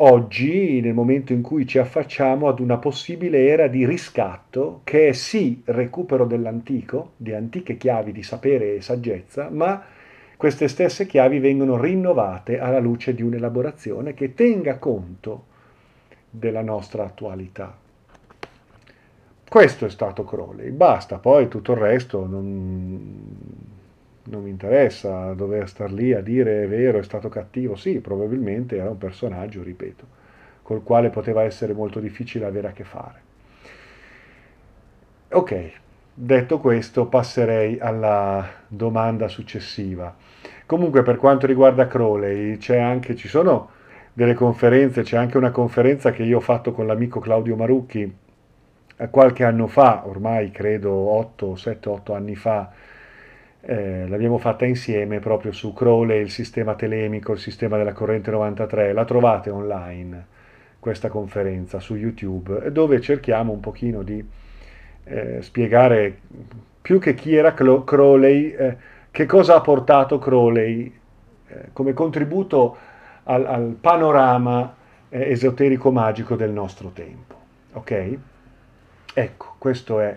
oggi, 0.00 0.80
nel 0.80 0.94
momento 0.94 1.32
in 1.32 1.42
cui 1.42 1.66
ci 1.66 1.78
affacciamo 1.78 2.48
ad 2.48 2.60
una 2.60 2.78
possibile 2.78 3.46
era 3.46 3.68
di 3.68 3.86
riscatto, 3.86 4.80
che 4.84 5.08
è 5.08 5.12
sì 5.12 5.62
recupero 5.64 6.26
dell'antico, 6.26 7.12
di 7.16 7.32
antiche 7.32 7.76
chiavi 7.76 8.12
di 8.12 8.22
sapere 8.22 8.74
e 8.76 8.80
saggezza, 8.80 9.48
ma 9.50 9.82
queste 10.36 10.68
stesse 10.68 11.06
chiavi 11.06 11.40
vengono 11.40 11.80
rinnovate 11.80 12.58
alla 12.58 12.78
luce 12.78 13.14
di 13.14 13.22
un'elaborazione 13.22 14.14
che 14.14 14.34
tenga 14.34 14.78
conto 14.78 15.46
della 16.30 16.62
nostra 16.62 17.04
attualità. 17.04 17.76
Questo 19.48 19.86
è 19.86 19.90
stato 19.90 20.24
Crowley, 20.24 20.70
basta, 20.70 21.18
poi 21.18 21.48
tutto 21.48 21.72
il 21.72 21.78
resto 21.78 22.26
non, 22.26 23.77
non 24.28 24.42
mi 24.42 24.50
interessa 24.50 25.32
dover 25.32 25.68
star 25.68 25.92
lì 25.92 26.12
a 26.12 26.20
dire 26.20 26.64
è 26.64 26.68
vero, 26.68 26.98
è 26.98 27.02
stato 27.02 27.28
cattivo, 27.28 27.76
sì, 27.76 28.00
probabilmente 28.00 28.76
era 28.76 28.90
un 28.90 28.98
personaggio, 28.98 29.62
ripeto, 29.62 30.04
col 30.62 30.82
quale 30.82 31.10
poteva 31.10 31.42
essere 31.42 31.72
molto 31.72 32.00
difficile 32.00 32.44
avere 32.44 32.68
a 32.68 32.72
che 32.72 32.84
fare. 32.84 33.26
Ok, 35.30 35.70
detto 36.14 36.58
questo 36.58 37.06
passerei 37.06 37.78
alla 37.78 38.46
domanda 38.66 39.28
successiva. 39.28 40.14
Comunque 40.66 41.02
per 41.02 41.16
quanto 41.16 41.46
riguarda 41.46 41.86
Crowley, 41.86 42.58
anche, 42.68 43.16
ci 43.16 43.28
sono 43.28 43.70
delle 44.12 44.34
conferenze, 44.34 45.02
c'è 45.02 45.16
anche 45.16 45.38
una 45.38 45.50
conferenza 45.50 46.10
che 46.10 46.22
io 46.22 46.38
ho 46.38 46.40
fatto 46.40 46.72
con 46.72 46.86
l'amico 46.86 47.20
Claudio 47.20 47.56
Marucchi 47.56 48.16
eh, 48.96 49.10
qualche 49.10 49.44
anno 49.44 49.68
fa, 49.68 50.02
ormai 50.06 50.50
credo 50.50 50.92
8, 50.92 51.54
7, 51.54 51.88
8 51.88 52.14
anni 52.14 52.34
fa, 52.34 52.70
eh, 53.60 54.06
l'abbiamo 54.08 54.38
fatta 54.38 54.64
insieme 54.64 55.18
proprio 55.18 55.52
su 55.52 55.72
Crowley, 55.72 56.20
il 56.20 56.30
sistema 56.30 56.74
telemico, 56.74 57.32
il 57.32 57.38
sistema 57.38 57.76
della 57.76 57.92
corrente 57.92 58.30
93, 58.30 58.92
la 58.92 59.04
trovate 59.04 59.50
online 59.50 60.26
questa 60.78 61.08
conferenza 61.08 61.80
su 61.80 61.96
YouTube, 61.96 62.70
dove 62.70 63.00
cerchiamo 63.00 63.52
un 63.52 63.60
pochino 63.60 64.02
di 64.02 64.24
eh, 65.04 65.42
spiegare 65.42 66.18
più 66.80 66.98
che 66.98 67.14
chi 67.14 67.34
era 67.34 67.52
Crowley, 67.52 68.50
eh, 68.50 68.76
che 69.10 69.26
cosa 69.26 69.56
ha 69.56 69.60
portato 69.60 70.18
Crowley 70.18 70.92
eh, 71.48 71.68
come 71.72 71.92
contributo 71.92 72.76
al, 73.24 73.44
al 73.44 73.76
panorama 73.80 74.74
eh, 75.08 75.30
esoterico 75.30 75.90
magico 75.90 76.36
del 76.36 76.50
nostro 76.50 76.90
tempo. 76.90 77.34
Ok? 77.72 78.18
Ecco, 79.14 79.54
questo 79.58 80.00
è, 80.00 80.16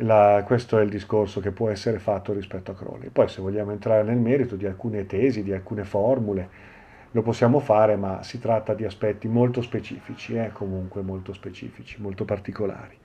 la, 0.00 0.42
questo 0.44 0.78
è 0.78 0.82
il 0.82 0.90
discorso 0.90 1.40
che 1.40 1.50
può 1.50 1.68
essere 1.68 1.98
fatto 1.98 2.32
rispetto 2.32 2.70
a 2.70 2.74
Crowley. 2.74 3.08
Poi 3.08 3.28
se 3.28 3.40
vogliamo 3.40 3.72
entrare 3.72 4.02
nel 4.02 4.18
merito 4.18 4.56
di 4.56 4.66
alcune 4.66 5.06
tesi, 5.06 5.42
di 5.42 5.52
alcune 5.52 5.84
formule, 5.84 6.48
lo 7.12 7.22
possiamo 7.22 7.58
fare, 7.58 7.96
ma 7.96 8.22
si 8.22 8.38
tratta 8.38 8.74
di 8.74 8.84
aspetti 8.84 9.26
molto 9.26 9.62
specifici, 9.62 10.36
eh, 10.36 10.50
comunque 10.52 11.02
molto 11.02 11.32
specifici, 11.32 12.00
molto 12.00 12.24
particolari. 12.24 12.98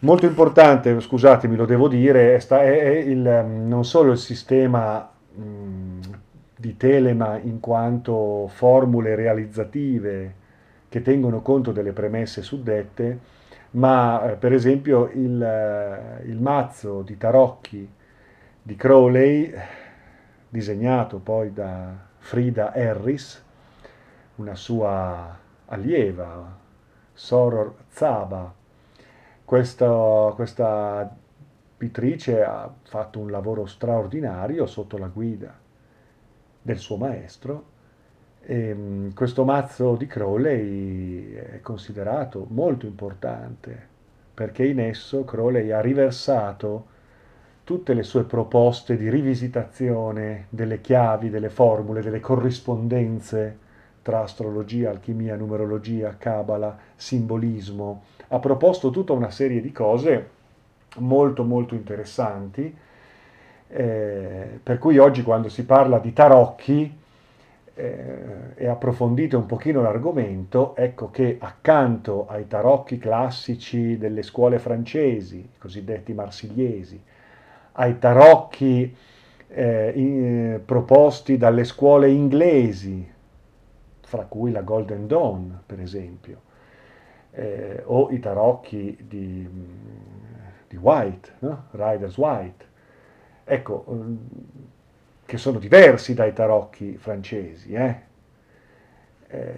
Molto 0.00 0.26
importante, 0.26 1.00
scusatemi, 1.00 1.56
lo 1.56 1.64
devo 1.64 1.88
dire, 1.88 2.36
è, 2.36 2.46
è 2.46 2.88
il, 2.98 3.18
non 3.18 3.84
solo 3.84 4.12
il 4.12 4.18
sistema 4.18 5.10
mh, 5.32 6.00
di 6.56 6.76
Telema 6.76 7.38
in 7.38 7.58
quanto 7.58 8.46
formule 8.48 9.16
realizzative 9.16 10.34
che 10.88 11.02
tengono 11.02 11.42
conto 11.42 11.72
delle 11.72 11.92
premesse 11.92 12.42
suddette, 12.42 13.18
ma 13.72 14.30
eh, 14.30 14.36
per 14.36 14.52
esempio 14.52 15.10
il, 15.12 15.42
eh, 15.42 16.22
il, 16.26 16.40
mazzo 16.40 17.02
di 17.02 17.16
tarocchi 17.16 17.88
di 18.62 18.76
Crowley, 18.76 19.52
disegnato 20.48 21.18
poi 21.18 21.52
da 21.52 21.94
Frida 22.18 22.72
Harris, 22.72 23.44
una 24.36 24.54
sua 24.54 25.38
allieva, 25.66 26.56
Soror 27.12 27.74
Zaba. 27.88 28.54
Questa, 29.44 30.32
questa 30.34 31.16
pittrice 31.76 32.42
ha 32.42 32.72
fatto 32.82 33.18
un 33.18 33.30
lavoro 33.30 33.66
straordinario 33.66 34.66
sotto 34.66 34.98
la 34.98 35.08
guida 35.08 35.56
del 36.60 36.78
suo 36.78 36.96
maestro 36.96 37.76
e 38.50 38.74
mm, 38.74 39.10
questo 39.10 39.44
mazzo 39.44 39.94
di 39.94 40.06
Crowley 40.06 41.34
è 41.34 41.60
considerato 41.60 42.46
molto 42.48 42.86
importante 42.86 43.96
perché 44.32 44.64
in 44.64 44.80
esso 44.80 45.22
Crowley 45.24 45.70
ha 45.70 45.82
riversato 45.82 46.96
tutte 47.62 47.92
le 47.92 48.02
sue 48.02 48.24
proposte 48.24 48.96
di 48.96 49.10
rivisitazione 49.10 50.46
delle 50.48 50.80
chiavi, 50.80 51.28
delle 51.28 51.50
formule, 51.50 52.00
delle 52.00 52.20
corrispondenze 52.20 53.58
tra 54.00 54.22
astrologia, 54.22 54.88
alchimia, 54.88 55.36
numerologia, 55.36 56.16
cabala, 56.16 56.78
simbolismo. 56.96 58.04
Ha 58.28 58.38
proposto 58.38 58.88
tutta 58.88 59.12
una 59.12 59.30
serie 59.30 59.60
di 59.60 59.72
cose 59.72 60.30
molto 60.96 61.44
molto 61.44 61.74
interessanti, 61.74 62.74
eh, 63.68 64.60
per 64.62 64.78
cui 64.78 64.96
oggi 64.96 65.22
quando 65.22 65.50
si 65.50 65.66
parla 65.66 65.98
di 65.98 66.14
tarocchi 66.14 67.06
e 68.56 68.66
approfondite 68.66 69.36
un 69.36 69.46
pochino 69.46 69.80
l'argomento, 69.80 70.74
ecco 70.74 71.10
che 71.10 71.36
accanto 71.38 72.26
ai 72.26 72.48
tarocchi 72.48 72.98
classici 72.98 73.96
delle 73.96 74.22
scuole 74.22 74.58
francesi, 74.58 75.48
cosiddetti 75.58 76.12
marsigliesi, 76.12 77.00
ai 77.72 77.98
tarocchi 78.00 78.96
eh, 79.46 79.92
in, 79.94 80.60
proposti 80.64 81.36
dalle 81.36 81.62
scuole 81.62 82.10
inglesi, 82.10 83.08
fra 84.00 84.24
cui 84.24 84.50
la 84.50 84.62
Golden 84.62 85.06
Dawn, 85.06 85.60
per 85.64 85.80
esempio, 85.80 86.40
eh, 87.30 87.82
o 87.84 88.10
i 88.10 88.18
tarocchi 88.18 88.96
di, 89.06 89.48
di 90.66 90.76
White, 90.76 91.34
no? 91.40 91.66
Riders 91.70 92.16
White, 92.16 92.64
ecco, 93.44 93.84
che 95.28 95.36
sono 95.36 95.58
diversi 95.58 96.14
dai 96.14 96.32
tarocchi 96.32 96.96
francesi. 96.96 97.74
Eh? 97.74 97.96
Eh, 99.26 99.54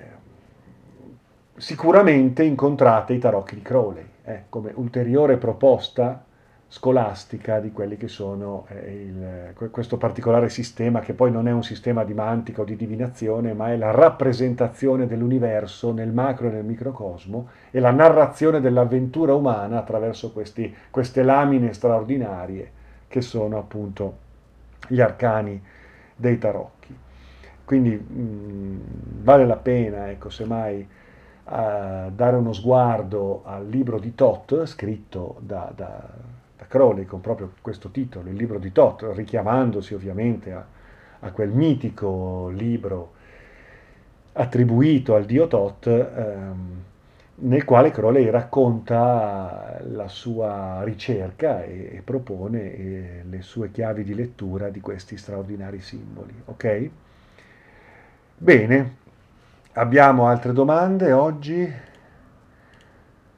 sicuramente 1.55 2.43
incontrate 2.43 3.13
i 3.13 3.21
tarocchi 3.21 3.55
di 3.55 3.63
Crowley 3.63 4.05
eh, 4.25 4.43
come 4.49 4.73
ulteriore 4.75 5.37
proposta 5.37 6.25
scolastica 6.67 7.61
di 7.61 7.71
quelli 7.71 7.97
che 7.97 8.09
sono 8.09 8.67
eh, 8.67 8.91
il, 8.91 9.71
questo 9.71 9.97
particolare 9.97 10.49
sistema 10.49 10.99
che 10.99 11.13
poi 11.13 11.31
non 11.31 11.47
è 11.47 11.53
un 11.53 11.63
sistema 11.63 12.03
di 12.03 12.15
mantica 12.15 12.63
o 12.63 12.65
di 12.65 12.75
divinazione, 12.75 13.55
ma 13.55 13.71
è 13.71 13.77
la 13.77 13.93
rappresentazione 13.93 15.07
dell'universo 15.07 15.93
nel 15.93 16.11
macro 16.11 16.49
e 16.49 16.51
nel 16.51 16.65
microcosmo 16.65 17.49
e 17.71 17.79
la 17.79 17.93
narrazione 17.93 18.61
dell'avventura 18.61 19.35
umana 19.35 19.79
attraverso 19.79 20.33
questi, 20.33 20.75
queste 20.91 21.23
lamine 21.23 21.73
straordinarie 21.73 22.73
che 23.07 23.21
sono 23.21 23.57
appunto 23.57 24.27
gli 24.89 25.01
arcani 25.01 25.63
dei 26.17 26.39
tarocchi. 26.39 26.97
Quindi 27.65 27.91
mh, 27.91 29.23
vale 29.23 29.47
la 29.47 29.57
pena, 29.57 30.11
ecco, 30.11 30.31
semmai, 30.31 30.81
uh, 30.81 32.11
dare 32.11 32.37
uno 32.37 32.53
sguardo 32.53 33.43
al 33.45 33.69
libro 33.69 33.99
di 33.99 34.15
Tot, 34.15 34.65
scritto 34.67 35.37
da, 35.41 35.73
da 35.75 36.09
da 36.61 36.67
Crowley 36.67 37.07
con 37.07 37.23
proprio 37.23 37.53
questo 37.63 37.89
titolo, 37.89 38.29
il 38.29 38.37
libro 38.37 38.59
di 38.59 38.71
Tot, 38.71 39.13
richiamandosi 39.15 39.95
ovviamente 39.95 40.53
a, 40.53 40.63
a 41.21 41.31
quel 41.31 41.49
mitico 41.49 42.51
libro 42.53 43.13
attribuito 44.35 45.15
al 45.15 45.25
dio 45.25 45.47
Tot, 45.47 45.87
ehm, 45.87 46.83
nel 47.41 47.65
quale 47.65 47.91
Crowley 47.91 48.29
racconta 48.29 49.79
la 49.85 50.09
sua 50.09 50.83
ricerca 50.83 51.63
e, 51.63 51.97
e 51.97 52.03
propone 52.03 52.75
e 52.75 53.23
le 53.29 53.43
sue 53.43 53.71
chiavi 53.71 54.05
di 54.05 54.15
lettura 54.15 54.69
di 54.69 54.81
questi 54.81 55.17
straordinari 55.17 55.81
simboli. 55.81 56.35
Ok? 56.47 56.91
Bene, 58.37 58.97
abbiamo 59.73 60.27
altre 60.27 60.53
domande 60.53 61.13
oggi? 61.13 61.73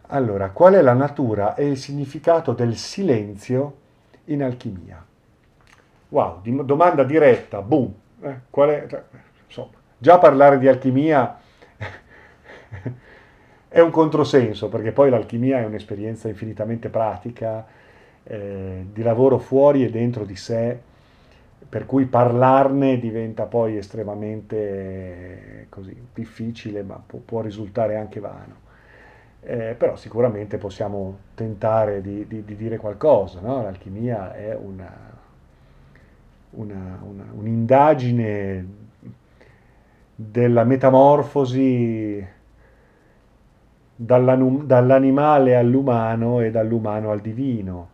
Allora, 0.09 0.51
qual 0.51 0.75
è 0.75 0.83
la 0.83 0.93
natura 0.93 1.55
e 1.55 1.67
il 1.69 1.79
significato 1.79 2.53
del 2.53 2.77
silenzio 2.77 3.79
in 4.27 4.43
alchimia? 4.43 5.05
Wow, 6.09 6.43
domanda 6.65 7.05
diretta, 7.05 7.63
boom. 7.63 7.93
Eh, 8.21 8.29
è, 8.31 8.87
cioè, 8.89 9.03
insomma, 9.47 9.71
già 9.97 10.19
parlare 10.19 10.59
di 10.59 10.69
alchimia 10.69 11.39
è 13.73 13.81
un 13.81 13.91
controsenso, 13.91 14.69
perché 14.69 14.93
poi 14.93 15.11
l'alchimia 15.11 15.59
è 15.59 15.65
un'esperienza 15.65 16.29
infinitamente 16.29 16.89
pratica, 16.89 17.67
eh, 18.23 18.87
di 18.93 19.03
lavoro 19.03 19.39
fuori 19.39 19.85
e 19.85 19.91
dentro 19.91 20.25
di 20.25 20.37
sé, 20.37 20.79
per 21.69 21.87
cui 21.87 22.05
parlarne 22.05 22.99
diventa 22.99 23.47
poi 23.47 23.77
estremamente 23.77 24.57
eh, 24.57 25.67
così, 25.69 25.97
difficile, 26.15 26.83
ma 26.83 27.03
può, 27.05 27.19
può 27.19 27.41
risultare 27.41 27.97
anche 27.97 28.21
vano 28.21 28.63
eh, 29.45 29.75
però 29.77 29.97
sicuramente 29.97 30.57
possiamo 30.57 31.19
tentare 31.35 32.01
di, 32.01 32.27
di, 32.29 32.45
di 32.45 32.57
dire 32.57 32.77
qualcosa. 32.77 33.41
No? 33.41 33.63
L'alchimia 33.63 34.35
è 34.35 34.55
una, 34.55 34.91
una, 36.51 36.99
una, 37.03 37.25
un'indagine 37.33 38.67
della 40.15 40.63
metamorfosi 40.63 42.25
dall'animale 44.05 45.57
all'umano 45.57 46.41
e 46.41 46.51
dall'umano 46.51 47.11
al 47.11 47.21
divino. 47.21 47.91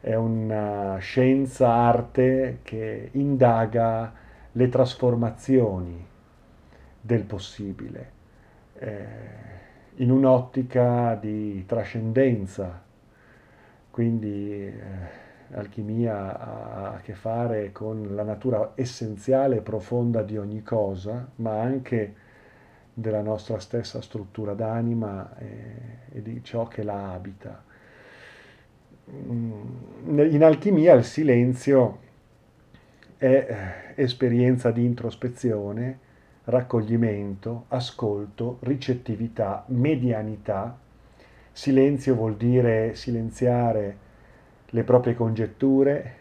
È 0.00 0.14
una 0.14 0.96
scienza 0.98 1.72
arte 1.72 2.60
che 2.62 3.10
indaga 3.12 4.12
le 4.52 4.68
trasformazioni 4.68 6.06
del 7.00 7.24
possibile. 7.24 8.10
Eh, 8.78 9.26
in 9.96 10.10
un'ottica 10.10 11.16
di 11.20 11.64
trascendenza, 11.66 12.80
quindi 13.90 14.66
eh, 14.66 14.72
alchimia 15.54 16.38
ha 16.38 16.92
a 16.94 17.00
che 17.00 17.14
fare 17.14 17.72
con 17.72 18.14
la 18.14 18.22
natura 18.22 18.72
essenziale 18.74 19.56
e 19.56 19.60
profonda 19.60 20.22
di 20.22 20.36
ogni 20.36 20.62
cosa, 20.62 21.26
ma 21.36 21.60
anche 21.60 22.14
della 23.00 23.22
nostra 23.22 23.60
stessa 23.60 24.02
struttura 24.02 24.54
d'anima 24.54 25.36
e, 25.38 25.46
e 26.10 26.20
di 26.22 26.42
ciò 26.42 26.66
che 26.66 26.82
la 26.82 27.12
abita. 27.12 27.62
Mm, 29.10 30.18
in 30.18 30.42
alchimia 30.42 30.94
il 30.94 31.04
silenzio 31.04 32.00
è 33.16 33.26
eh, 33.94 34.02
esperienza 34.02 34.72
di 34.72 34.84
introspezione, 34.84 35.98
raccoglimento, 36.44 37.66
ascolto, 37.68 38.58
ricettività, 38.62 39.62
medianità. 39.68 40.76
Silenzio 41.52 42.16
vuol 42.16 42.36
dire 42.36 42.96
silenziare 42.96 43.96
le 44.66 44.82
proprie 44.82 45.14
congetture, 45.14 46.14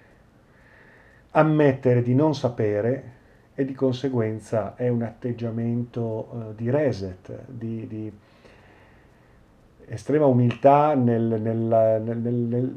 ammettere 1.31 2.03
di 2.03 2.13
non 2.13 2.35
sapere 2.35 3.15
e 3.59 3.65
di 3.65 3.73
conseguenza 3.73 4.75
è 4.75 4.87
un 4.87 5.01
atteggiamento 5.01 6.29
uh, 6.31 6.53
di 6.53 6.69
reset, 6.69 7.45
di, 7.47 7.87
di 7.87 8.11
estrema 9.87 10.27
umiltà 10.27 10.93
nel, 10.93 11.41
nel, 11.41 11.57
nel, 12.03 12.75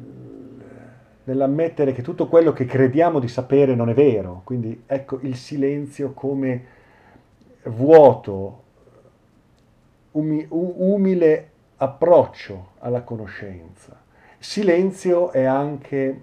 nell'ammettere 1.24 1.92
che 1.92 2.00
tutto 2.00 2.28
quello 2.28 2.54
che 2.54 2.64
crediamo 2.64 3.18
di 3.18 3.28
sapere 3.28 3.74
non 3.74 3.90
è 3.90 3.92
vero. 3.92 4.40
Quindi 4.42 4.84
ecco 4.86 5.18
il 5.20 5.36
silenzio 5.36 6.12
come 6.12 6.64
vuoto, 7.64 8.62
umi, 10.12 10.46
umile 10.48 11.50
approccio 11.76 12.68
alla 12.78 13.02
conoscenza. 13.02 14.00
Silenzio 14.38 15.30
è 15.30 15.44
anche 15.44 16.20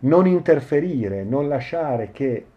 non 0.00 0.26
interferire, 0.26 1.24
non 1.24 1.48
lasciare 1.48 2.10
che 2.12 2.48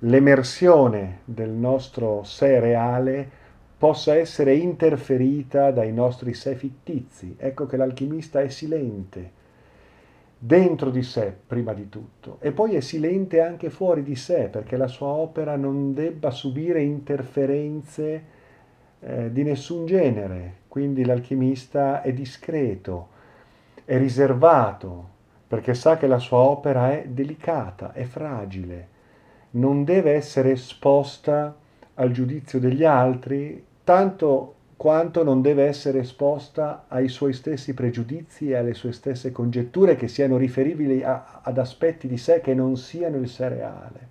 l'emersione 0.00 1.20
del 1.24 1.50
nostro 1.50 2.22
sé 2.22 2.58
reale 2.60 3.38
possa 3.76 4.14
essere 4.14 4.54
interferita 4.54 5.70
dai 5.70 5.92
nostri 5.92 6.34
sé 6.34 6.54
fittizi. 6.54 7.36
Ecco 7.38 7.66
che 7.66 7.76
l'alchimista 7.76 8.40
è 8.40 8.48
silente 8.48 9.38
dentro 10.42 10.88
di 10.88 11.02
sé 11.02 11.34
prima 11.46 11.74
di 11.74 11.90
tutto 11.90 12.38
e 12.40 12.52
poi 12.52 12.74
è 12.74 12.80
silente 12.80 13.42
anche 13.42 13.68
fuori 13.68 14.02
di 14.02 14.16
sé 14.16 14.48
perché 14.48 14.78
la 14.78 14.86
sua 14.86 15.08
opera 15.08 15.56
non 15.56 15.92
debba 15.92 16.30
subire 16.30 16.80
interferenze 16.80 18.24
eh, 19.00 19.32
di 19.32 19.42
nessun 19.42 19.86
genere. 19.86 20.58
Quindi 20.68 21.04
l'alchimista 21.04 22.00
è 22.00 22.12
discreto, 22.12 23.08
è 23.84 23.98
riservato 23.98 25.08
perché 25.46 25.74
sa 25.74 25.96
che 25.96 26.06
la 26.06 26.18
sua 26.18 26.38
opera 26.38 26.92
è 26.92 27.06
delicata, 27.08 27.92
è 27.92 28.04
fragile, 28.04 28.98
non 29.52 29.84
deve 29.84 30.12
essere 30.12 30.52
esposta 30.52 31.54
al 31.94 32.10
giudizio 32.12 32.58
degli 32.60 32.84
altri, 32.84 33.64
tanto 33.84 34.54
quanto 34.76 35.22
non 35.22 35.42
deve 35.42 35.64
essere 35.64 35.98
esposta 35.98 36.84
ai 36.88 37.08
suoi 37.08 37.32
stessi 37.34 37.74
pregiudizi 37.74 38.50
e 38.50 38.56
alle 38.56 38.72
sue 38.72 38.92
stesse 38.92 39.30
congetture 39.30 39.96
che 39.96 40.08
siano 40.08 40.38
riferibili 40.38 41.02
a, 41.02 41.40
ad 41.42 41.58
aspetti 41.58 42.08
di 42.08 42.16
sé 42.16 42.40
che 42.40 42.54
non 42.54 42.76
siano 42.76 43.18
il 43.18 43.28
sé 43.28 43.48
reale. 43.48 44.08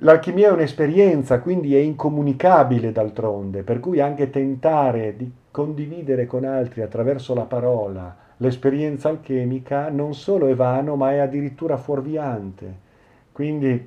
L'alchimia 0.00 0.50
è 0.50 0.52
un'esperienza, 0.52 1.40
quindi 1.40 1.74
è 1.74 1.78
incomunicabile 1.78 2.92
d'altronde, 2.92 3.62
per 3.62 3.80
cui 3.80 3.98
anche 3.98 4.30
tentare 4.30 5.16
di 5.16 5.32
condividere 5.50 6.26
con 6.26 6.44
altri 6.44 6.82
attraverso 6.82 7.34
la 7.34 7.44
parola 7.44 8.24
l'esperienza 8.38 9.08
alchemica 9.08 9.88
non 9.88 10.14
solo 10.14 10.46
è 10.48 10.54
vano, 10.54 10.96
ma 10.96 11.12
è 11.12 11.18
addirittura 11.18 11.76
fuorviante. 11.76 12.84
Quindi 13.36 13.86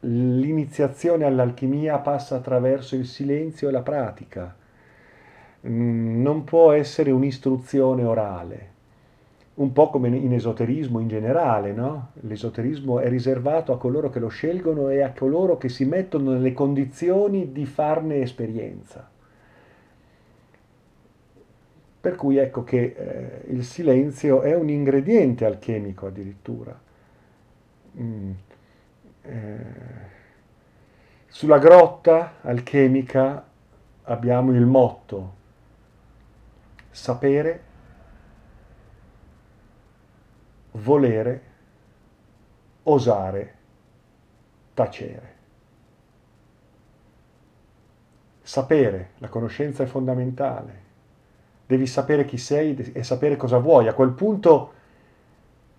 l'iniziazione 0.00 1.26
all'alchimia 1.26 1.98
passa 1.98 2.36
attraverso 2.36 2.96
il 2.96 3.04
silenzio 3.04 3.68
e 3.68 3.70
la 3.70 3.82
pratica. 3.82 4.56
Mm, 5.68 6.22
non 6.22 6.44
può 6.44 6.72
essere 6.72 7.10
un'istruzione 7.10 8.02
orale, 8.02 8.70
un 9.56 9.74
po' 9.74 9.90
come 9.90 10.08
in 10.08 10.32
esoterismo 10.32 11.00
in 11.00 11.08
generale, 11.08 11.74
no? 11.74 12.12
L'esoterismo 12.20 12.98
è 12.98 13.10
riservato 13.10 13.74
a 13.74 13.78
coloro 13.78 14.08
che 14.08 14.20
lo 14.20 14.28
scelgono 14.28 14.88
e 14.88 15.02
a 15.02 15.12
coloro 15.12 15.58
che 15.58 15.68
si 15.68 15.84
mettono 15.84 16.30
nelle 16.30 16.54
condizioni 16.54 17.52
di 17.52 17.66
farne 17.66 18.22
esperienza. 18.22 19.06
Per 22.00 22.14
cui 22.14 22.38
ecco 22.38 22.64
che 22.64 22.94
eh, 22.96 23.52
il 23.52 23.64
silenzio 23.64 24.40
è 24.40 24.54
un 24.54 24.70
ingrediente 24.70 25.44
alchemico 25.44 26.06
addirittura. 26.06 26.80
Mm 28.00 28.32
sulla 31.26 31.58
grotta 31.58 32.34
alchemica 32.42 33.46
abbiamo 34.04 34.52
il 34.52 34.66
motto 34.66 35.40
sapere, 36.90 37.62
volere, 40.72 41.42
osare, 42.82 43.54
tacere. 44.74 45.30
Sapere, 48.42 49.10
la 49.18 49.28
conoscenza 49.28 49.84
è 49.84 49.86
fondamentale. 49.86 50.80
Devi 51.66 51.86
sapere 51.86 52.24
chi 52.24 52.36
sei 52.36 52.76
e 52.92 53.02
sapere 53.02 53.36
cosa 53.36 53.58
vuoi. 53.58 53.88
A 53.88 53.94
quel 53.94 54.10
punto 54.10 54.72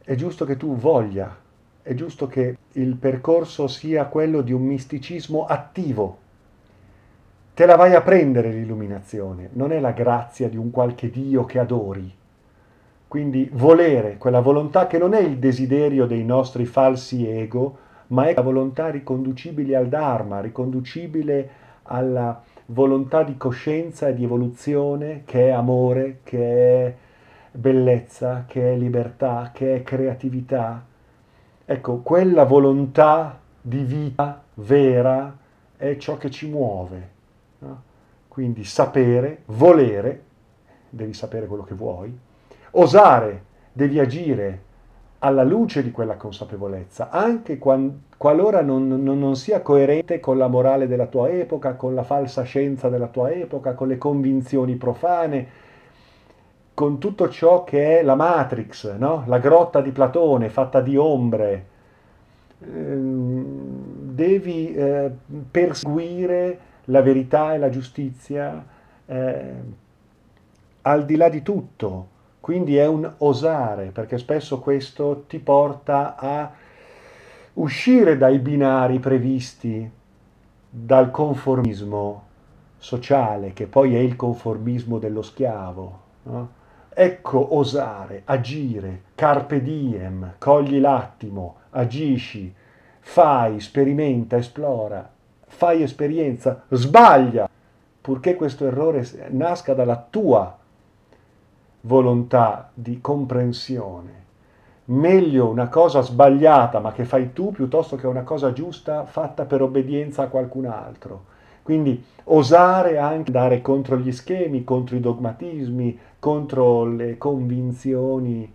è 0.04 0.16
giusto 0.16 0.46
che 0.46 0.58
tu 0.58 0.76
voglia 0.76 1.42
è 1.84 1.94
giusto 1.94 2.28
che 2.28 2.58
il 2.74 2.96
percorso 2.96 3.68
sia 3.68 4.06
quello 4.06 4.42
di 4.42 4.52
un 4.52 4.64
misticismo 4.64 5.46
attivo. 5.46 6.18
Te 7.54 7.66
la 7.68 7.76
vai 7.76 7.94
a 7.94 8.02
prendere 8.02 8.50
l'illuminazione, 8.50 9.50
non 9.54 9.72
è 9.72 9.80
la 9.80 9.92
grazia 9.92 10.50
di 10.50 10.58
un 10.58 10.72
qualche 10.72 11.12
Dio 11.12 11.46
che 11.46 11.60
adori. 11.60 12.12
Quindi 13.08 13.48
volere, 13.54 14.18
quella 14.18 14.40
volontà 14.40 14.88
che 14.88 14.98
non 14.98 15.14
è 15.14 15.20
il 15.20 15.38
desiderio 15.38 16.08
dei 16.08 16.26
nostri 16.26 16.66
falsi 16.66 17.28
ego, 17.28 17.78
ma 18.08 18.26
è 18.26 18.34
la 18.34 18.42
volontà 18.42 18.90
riconducibile 18.90 19.76
al 19.76 19.88
Dharma, 19.88 20.42
riconducibile 20.42 21.50
alla 21.84 22.42
volontà 22.68 23.22
di 23.22 23.38
coscienza 23.38 24.08
e 24.08 24.16
di 24.16 24.24
evoluzione 24.24 25.22
che 25.26 25.50
è 25.50 25.52
amore, 25.52 26.22
che 26.24 26.86
è 26.86 26.96
bellezza, 27.52 28.46
che 28.48 28.74
è 28.74 28.76
libertà, 28.76 29.52
che 29.54 29.76
è 29.76 29.84
creatività, 29.84 30.84
Ecco, 31.66 31.98
quella 31.98 32.44
volontà 32.44 33.40
di 33.62 33.84
vita 33.84 34.44
vera 34.56 35.38
è 35.78 35.98
ciò 35.98 36.18
che 36.18 36.30
ci 36.30 36.50
muove. 36.50 37.10
No? 37.60 37.82
Quindi 38.28 38.64
sapere, 38.64 39.44
volere, 39.46 40.24
devi 40.90 41.14
sapere 41.14 41.48
quello 41.48 41.64
che 41.64 41.74
vuoi, 41.74 42.18
osare, 42.72 43.44
devi 43.72 44.00
agire 44.00 44.72
alla 45.20 45.44
luce 45.44 45.82
di 45.82 45.92
quella 45.92 46.18
consapevolezza, 46.18 47.10
anche 47.10 47.58
qualora 47.58 48.62
non, 48.62 48.88
non, 48.88 49.20
non, 49.20 49.36
sia 49.38 49.62
coerente 49.62 50.20
con 50.20 50.38
la 50.38 50.48
morale 50.48 50.86
della 50.86 51.08
tua 51.08 51.30
epoca, 51.30 51.76
con 51.76 51.94
la 51.94 52.04
falsa 52.04 52.44
scienza 52.44 52.90
della 52.90 53.08
tua 53.08 53.32
epoca, 53.32 53.74
con 53.74 53.88
le 53.88 53.98
convinzioni 53.98 54.76
profane, 54.76 55.48
con 56.84 56.98
tutto 56.98 57.30
ciò 57.30 57.64
che 57.64 58.00
è 58.00 58.04
la 58.04 58.16
Matrix, 58.16 58.98
no? 58.98 59.24
la 59.28 59.38
grotta 59.38 59.80
di 59.80 59.92
Platone 59.92 60.50
fatta 60.50 60.82
di 60.82 60.98
ombre, 60.98 61.66
ehm, 62.60 63.46
devi 64.12 64.76
eh, 64.76 65.10
perseguire 65.50 66.60
la 66.86 67.02
verità 67.02 67.54
e 67.54 67.58
la 67.58 67.70
giustizia 67.70 68.66
eh, 69.06 69.54
al 70.82 71.06
di 71.06 71.16
là 71.16 71.30
di 71.30 71.42
tutto. 71.42 72.08
Quindi 72.42 72.76
è 72.76 72.86
un 72.86 73.10
osare, 73.20 73.92
perché 73.94 74.18
spesso 74.18 74.60
questo 74.60 75.24
ti 75.26 75.40
porta 75.40 76.18
a 76.18 76.52
uscire 77.54 78.18
dai 78.18 78.40
binari 78.40 79.00
previsti 79.00 79.90
dal 80.70 81.12
conformismo 81.12 82.24
sociale, 82.78 83.54
che 83.54 83.68
poi 83.68 83.96
è 83.96 84.00
il 84.00 84.18
conformismo 84.18 85.00
dello 85.00 85.22
schiavo. 85.22 86.00
No? 86.24 86.62
Ecco 86.96 87.56
osare, 87.56 88.22
agire, 88.26 89.02
carpe 89.16 89.62
diem, 89.62 90.36
cogli 90.38 90.80
l'attimo, 90.80 91.56
agisci, 91.72 92.54
fai, 93.00 93.60
sperimenta, 93.60 94.38
esplora, 94.38 95.10
fai 95.48 95.82
esperienza, 95.82 96.64
sbaglia, 96.70 97.50
purché 98.00 98.36
questo 98.36 98.68
errore 98.68 99.08
nasca 99.30 99.74
dalla 99.74 100.06
tua 100.08 100.56
volontà 101.82 102.70
di 102.74 103.02
comprensione. 103.02 104.22
Meglio 104.86 105.48
una 105.48 105.70
cosa 105.70 106.02
sbagliata 106.02 106.80
ma 106.80 106.92
che 106.92 107.06
fai 107.06 107.34
tu 107.34 107.52
piuttosto 107.52 107.96
che 107.96 108.06
una 108.06 108.24
cosa 108.24 108.52
giusta 108.54 109.06
fatta 109.06 109.46
per 109.46 109.62
obbedienza 109.62 110.24
a 110.24 110.28
qualcun 110.28 110.66
altro. 110.66 111.32
Quindi 111.64 112.04
osare 112.26 112.98
anche 112.98 113.32
andare 113.32 113.62
contro 113.62 113.98
gli 113.98 114.12
schemi, 114.12 114.64
contro 114.64 114.96
i 114.96 115.00
dogmatismi, 115.00 115.98
contro 116.20 116.86
le 116.86 117.18
convinzioni 117.18 118.52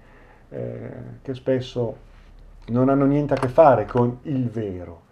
eh, 0.50 0.90
che 1.22 1.34
spesso 1.34 2.06
non 2.68 2.88
hanno 2.88 3.06
niente 3.06 3.34
a 3.34 3.38
che 3.38 3.48
fare 3.48 3.86
con 3.86 4.18
il 4.22 4.48
vero. 4.48 5.02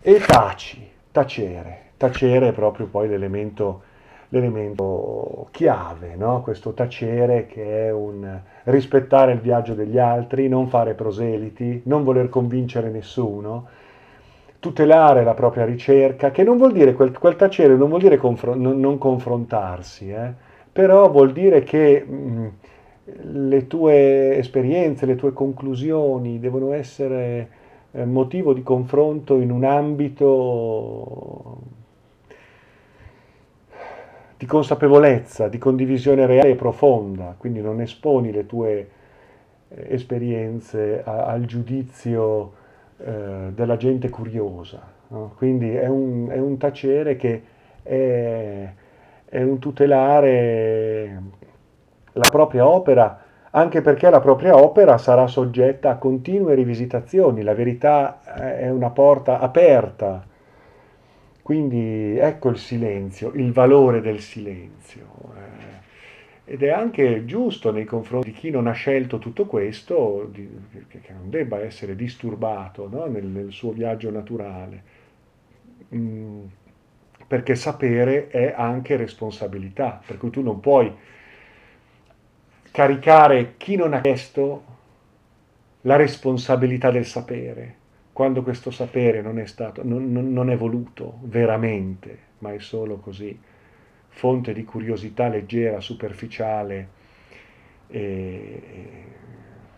E 0.00 0.20
taci, 0.20 0.86
tacere. 1.10 1.80
Tacere 1.96 2.48
è 2.48 2.52
proprio 2.52 2.86
poi 2.86 3.08
l'elemento, 3.08 3.82
l'elemento 4.30 5.48
chiave, 5.52 6.16
no? 6.16 6.42
questo 6.42 6.72
tacere 6.72 7.46
che 7.46 7.86
è 7.86 7.92
un 7.92 8.40
rispettare 8.64 9.32
il 9.32 9.40
viaggio 9.40 9.74
degli 9.74 9.98
altri, 9.98 10.48
non 10.48 10.68
fare 10.68 10.94
proseliti, 10.94 11.82
non 11.84 12.02
voler 12.02 12.28
convincere 12.28 12.90
nessuno, 12.90 13.68
tutelare 14.62 15.24
la 15.24 15.34
propria 15.34 15.64
ricerca, 15.64 16.30
che 16.30 16.44
non 16.44 16.56
vuol 16.56 16.70
dire, 16.70 16.92
quel, 16.92 17.18
quel 17.18 17.34
tacere 17.34 17.74
non 17.74 17.88
vuol 17.88 18.00
dire 18.00 18.16
confron- 18.16 18.60
non, 18.60 18.78
non, 18.78 18.96
confrontarsi, 18.96 20.10
eh? 20.10 20.32
però 20.70 21.10
vuol 21.10 21.32
dire 21.32 21.64
che 21.64 22.00
mh, 22.04 22.48
le 23.22 23.66
tue 23.66 24.36
esperienze, 24.36 25.04
le 25.04 25.16
tue 25.16 25.32
conclusioni 25.32 26.38
devono 26.38 26.72
essere 26.74 27.48
eh, 27.90 28.04
motivo 28.04 28.52
di 28.52 28.62
confronto 28.62 29.40
in 29.40 29.50
un 29.50 29.64
ambito 29.64 31.58
di 34.38 34.46
consapevolezza, 34.46 35.48
di 35.48 35.58
condivisione 35.58 36.24
reale 36.24 36.50
e 36.50 36.54
profonda, 36.54 37.34
quindi 37.36 37.60
non 37.60 37.80
esponi 37.80 38.30
le 38.30 38.46
tue 38.46 38.90
eh, 39.70 39.86
esperienze 39.88 41.02
a, 41.04 41.24
al 41.24 41.46
giudizio 41.46 42.60
eh, 42.98 43.50
della 43.52 43.76
gente 43.76 44.08
curiosa. 44.08 44.80
No? 45.08 45.32
Quindi 45.36 45.74
è 45.74 45.86
un, 45.86 46.28
è 46.30 46.38
un, 46.38 46.56
tacere 46.56 47.16
che 47.16 47.42
è, 47.82 48.72
è 49.24 49.42
un 49.42 49.58
tutelare 49.58 51.22
la 52.12 52.28
propria 52.30 52.66
opera, 52.66 53.20
anche 53.50 53.80
perché 53.82 54.08
la 54.10 54.20
propria 54.20 54.56
opera 54.56 54.98
sarà 54.98 55.26
soggetta 55.26 55.90
a 55.90 55.96
continue 55.96 56.54
rivisitazioni, 56.54 57.42
la 57.42 57.54
verità 57.54 58.20
è 58.22 58.70
una 58.70 58.90
porta 58.90 59.38
aperta. 59.38 60.24
Quindi 61.42 62.16
ecco 62.18 62.50
il 62.50 62.56
silenzio, 62.56 63.32
il 63.34 63.52
valore 63.52 64.00
del 64.00 64.20
silenzio. 64.20 65.06
Ed 66.44 66.62
è 66.62 66.70
anche 66.70 67.24
giusto 67.24 67.70
nei 67.70 67.84
confronti 67.84 68.32
di 68.32 68.36
chi 68.36 68.50
non 68.50 68.66
ha 68.66 68.72
scelto 68.72 69.18
tutto 69.18 69.46
questo, 69.46 70.28
di, 70.32 70.48
che 70.88 71.12
non 71.12 71.30
debba 71.30 71.60
essere 71.60 71.94
disturbato 71.94 72.88
no? 72.88 73.06
nel, 73.06 73.24
nel, 73.24 73.52
suo 73.52 73.70
viaggio 73.70 74.10
naturale, 74.10 74.82
mm, 75.94 76.44
perché 77.28 77.54
sapere 77.54 78.28
è 78.28 78.52
anche 78.56 78.96
responsabilità, 78.96 80.02
per 80.04 80.18
cui 80.18 80.30
tu 80.30 80.42
non 80.42 80.58
puoi 80.58 80.92
caricare 82.72 83.54
chi 83.56 83.76
non 83.76 83.94
ha 83.94 84.00
chiesto 84.00 84.64
la 85.82 85.96
responsabilità 85.96 86.90
del 86.90 87.06
sapere. 87.06 87.80
quando 88.12 88.42
questo 88.42 88.70
sapere 88.70 89.22
non 89.22 89.38
è 89.38 89.46
stato, 89.46 89.82
non, 89.84 90.12
non 90.12 90.50
è 90.50 90.56
voluto 90.56 91.18
veramente, 91.22 92.18
ma 92.38 92.52
è 92.52 92.58
solo 92.58 92.98
così, 92.98 93.38
fonte 94.12 94.52
di 94.52 94.64
curiosità 94.64 95.28
leggera, 95.28 95.80
superficiale 95.80 96.88
e 97.88 98.62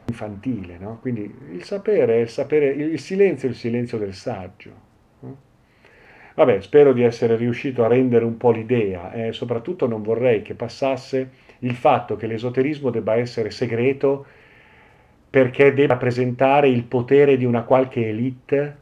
infantile, 0.07 0.77
no? 0.79 0.99
Quindi 1.01 1.35
il 1.53 1.65
sapere 1.65 2.21
il 2.21 2.29
sapere, 2.29 2.69
il 2.69 3.01
silenzio 3.01 3.49
è 3.49 3.51
il 3.51 3.57
silenzio 3.57 3.99
del 3.99 4.15
saggio. 4.15 4.93
Vabbè, 6.35 6.61
spero 6.61 6.93
di 6.93 7.03
essere 7.03 7.37
riuscito 7.37 7.85
a 7.85 7.89
rendere 7.89 8.25
un 8.25 8.37
po' 8.37 8.51
l'idea 8.51 9.13
e 9.13 9.29
eh, 9.29 9.33
soprattutto 9.33 9.87
non 9.87 10.03
vorrei 10.03 10.43
che 10.43 10.55
passasse 10.55 11.31
il 11.61 11.75
fatto 11.75 12.17
che 12.17 12.27
l'esoterismo 12.27 12.91
debba 12.91 13.15
essere 13.15 13.51
segreto 13.51 14.27
perché 15.31 15.73
debba 15.73 15.97
presentare 15.97 16.69
il 16.69 16.83
potere 16.83 17.37
di 17.37 17.45
una 17.45 17.63
qualche 17.63 18.09
elite 18.09 18.77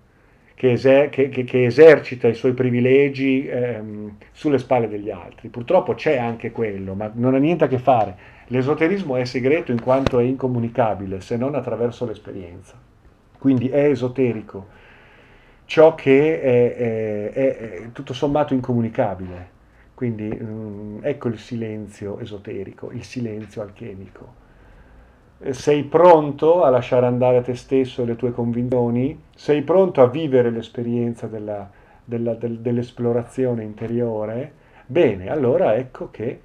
che, 0.54 0.72
eser- 0.72 1.10
che, 1.10 1.28
che, 1.28 1.64
esercita 1.64 2.28
i 2.28 2.34
suoi 2.34 2.52
privilegi 2.52 3.46
ehm, 3.46 4.16
sulle 4.32 4.58
spalle 4.58 4.88
degli 4.88 5.10
altri. 5.10 5.48
Purtroppo 5.48 5.94
c'è 5.94 6.18
anche 6.18 6.50
quello, 6.50 6.94
ma 6.94 7.10
non 7.14 7.34
ha 7.34 7.38
niente 7.38 7.64
a 7.64 7.68
che 7.68 7.78
fare. 7.78 8.16
L'esoterismo 8.48 9.16
è 9.16 9.24
segreto 9.24 9.72
in 9.72 9.80
quanto 9.80 10.18
è 10.18 10.24
incomunicabile, 10.24 11.20
se 11.20 11.36
non 11.36 11.54
attraverso 11.54 12.04
l'esperienza. 12.06 12.74
Quindi 13.38 13.68
è 13.68 13.88
esoterico 13.88 14.80
ciò 15.64 15.94
che 15.94 16.40
è, 16.40 16.76
è, 16.76 17.32
è, 17.32 17.56
è 17.56 17.92
tutto 17.92 18.12
sommato 18.12 18.52
incomunicabile. 18.52 19.48
Quindi 19.94 20.28
mh, 20.28 20.98
ecco 21.02 21.28
il 21.28 21.38
silenzio 21.38 22.18
esoterico, 22.18 22.90
il 22.92 23.04
silenzio 23.04 23.62
alchemico. 23.62 24.40
Eh, 25.44 25.52
sei 25.54 25.82
pronto 25.82 26.62
a 26.62 26.70
lasciare 26.70 27.06
andare 27.06 27.42
te 27.42 27.56
stesso 27.56 28.04
le 28.04 28.14
tue 28.14 28.30
convinzioni? 28.30 29.20
Sei 29.34 29.62
pronto 29.62 30.00
a 30.00 30.08
vivere 30.08 30.50
l'esperienza 30.50 31.26
della, 31.26 31.68
della, 32.04 32.34
del, 32.34 32.60
dell'esplorazione 32.60 33.64
interiore? 33.64 34.52
Bene, 34.86 35.30
allora 35.30 35.74
ecco 35.74 36.10
che 36.12 36.40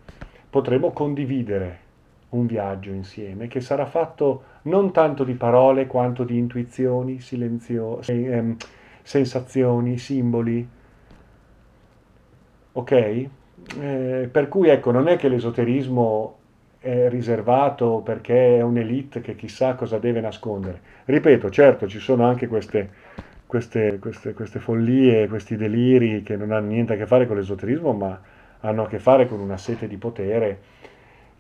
potremo 0.49 0.91
condividere 0.91 1.86
un 2.29 2.47
viaggio 2.47 2.91
insieme 2.91 3.47
che 3.47 3.62
sarà 3.62 3.86
fatto 3.86 4.43
non 4.63 4.91
tanto 4.91 5.23
di 5.23 5.33
parole 5.33 5.86
quanto 5.86 6.23
di 6.23 6.38
intuizioni 6.38 7.19
silenziose. 7.19 8.13
Ehm, 8.13 8.57
sensazioni, 9.03 9.97
simboli. 9.99 10.67
Ok? 12.73 12.91
Eh, 12.91 14.29
per 14.31 14.47
cui 14.47 14.69
ecco, 14.69 14.91
non 14.91 15.07
è 15.07 15.17
che 15.17 15.29
l'esoterismo 15.29 16.36
è 16.79 17.09
riservato 17.09 18.01
perché 18.03 18.57
è 18.57 18.61
un'elite 18.61 19.21
che 19.21 19.35
chissà 19.35 19.75
cosa 19.75 19.97
deve 19.97 20.21
nascondere. 20.21 20.79
Ripeto, 21.05 21.49
certo, 21.49 21.87
ci 21.87 21.99
sono 21.99 22.25
anche 22.25 22.47
queste, 22.47 22.89
queste, 23.45 23.99
queste, 23.99 24.33
queste 24.33 24.59
follie, 24.59 25.27
questi 25.27 25.55
deliri 25.55 26.23
che 26.23 26.35
non 26.35 26.51
hanno 26.51 26.67
niente 26.67 26.93
a 26.93 26.97
che 26.97 27.05
fare 27.05 27.27
con 27.27 27.37
l'esoterismo, 27.37 27.93
ma 27.93 28.19
hanno 28.61 28.83
a 28.83 28.87
che 28.87 28.99
fare 28.99 29.27
con 29.27 29.39
una 29.39 29.57
sete 29.57 29.87
di 29.87 29.97
potere 29.97 30.59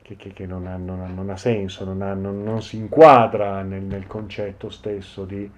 che, 0.01 0.15
che, 0.15 0.33
che 0.33 0.45
non, 0.45 0.67
ha, 0.67 0.77
non, 0.77 1.01
ha, 1.01 1.07
non, 1.07 1.29
ha, 1.29 1.37
senso, 1.37 1.85
non, 1.85 2.01
ha, 2.01 2.13
non 2.13 2.61
si 2.61 2.77
inquadra 2.77 3.61
nel, 3.61 3.83
nel 3.83 4.07
concetto 4.07 4.69
stesso 4.69 5.25
di... 5.25 5.49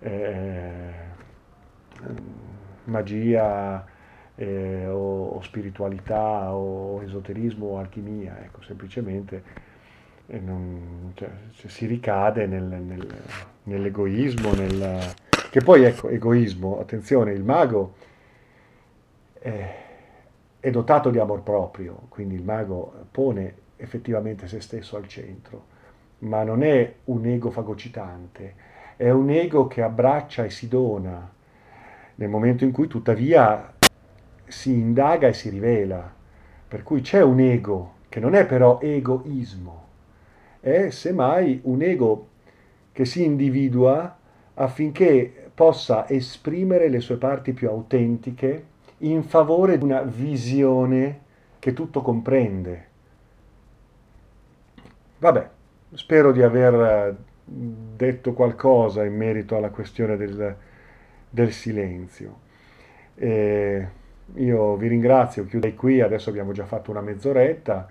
Eh, 0.00 1.12
magia 2.84 3.84
eh, 4.36 4.86
o, 4.88 5.28
o, 5.28 5.42
spiritualità 5.42 6.54
o 6.54 7.02
esoterismo 7.02 7.66
o 7.66 7.78
alchimia, 7.78 8.42
ecco, 8.42 8.62
semplicemente 8.62 9.42
eh, 10.26 10.38
non, 10.38 11.12
cioè, 11.14 11.30
si 11.66 11.86
ricade 11.86 12.46
nel, 12.46 12.64
nel, 12.64 13.22
nell'egoismo, 13.64 14.52
nel, 14.52 15.14
che 15.50 15.60
poi 15.60 15.84
ecco, 15.84 16.08
egoismo, 16.08 16.80
attenzione, 16.80 17.32
il 17.32 17.44
mago 17.44 17.94
è, 19.34 19.74
è 20.60 20.70
dotato 20.70 21.10
di 21.10 21.18
amor 21.18 21.42
proprio, 21.42 22.06
quindi 22.08 22.34
il 22.34 22.42
mago 22.42 23.06
pone 23.10 23.62
effettivamente 23.76 24.48
se 24.48 24.60
stesso 24.60 24.96
al 24.96 25.06
centro, 25.06 25.72
ma 26.20 26.42
non 26.42 26.62
è 26.62 26.94
un 27.04 27.26
ego 27.26 27.50
fagocitante, 27.50 28.54
è 28.96 29.10
un 29.10 29.28
ego 29.30 29.66
che 29.66 29.82
abbraccia 29.82 30.44
e 30.44 30.50
si 30.50 30.68
dona, 30.68 31.30
nel 32.16 32.28
momento 32.28 32.64
in 32.64 32.70
cui 32.70 32.86
tuttavia 32.86 33.73
si 34.46 34.72
indaga 34.72 35.28
e 35.28 35.32
si 35.32 35.48
rivela. 35.48 36.12
Per 36.66 36.82
cui 36.82 37.00
c'è 37.00 37.22
un 37.22 37.40
ego, 37.40 37.94
che 38.08 38.20
non 38.20 38.34
è 38.34 38.46
però 38.46 38.78
egoismo, 38.80 39.82
è 40.60 40.90
semmai 40.90 41.60
un 41.64 41.82
ego 41.82 42.28
che 42.92 43.04
si 43.04 43.24
individua 43.24 44.16
affinché 44.54 45.50
possa 45.52 46.08
esprimere 46.08 46.88
le 46.88 47.00
sue 47.00 47.16
parti 47.16 47.52
più 47.52 47.68
autentiche 47.68 48.64
in 48.98 49.22
favore 49.24 49.78
di 49.78 49.84
una 49.84 50.02
visione 50.02 51.20
che 51.58 51.72
tutto 51.72 52.02
comprende. 52.02 52.88
Vabbè, 55.18 55.48
spero 55.92 56.32
di 56.32 56.42
aver 56.42 57.16
detto 57.44 58.32
qualcosa 58.32 59.04
in 59.04 59.16
merito 59.16 59.56
alla 59.56 59.70
questione 59.70 60.16
del, 60.16 60.56
del 61.28 61.52
silenzio. 61.52 62.40
Eh, 63.14 63.88
io 64.34 64.76
vi 64.76 64.88
ringrazio, 64.88 65.46
chiuderei 65.46 65.76
qui, 65.76 66.00
adesso 66.00 66.30
abbiamo 66.30 66.52
già 66.52 66.64
fatto 66.64 66.90
una 66.90 67.00
mezz'oretta, 67.00 67.88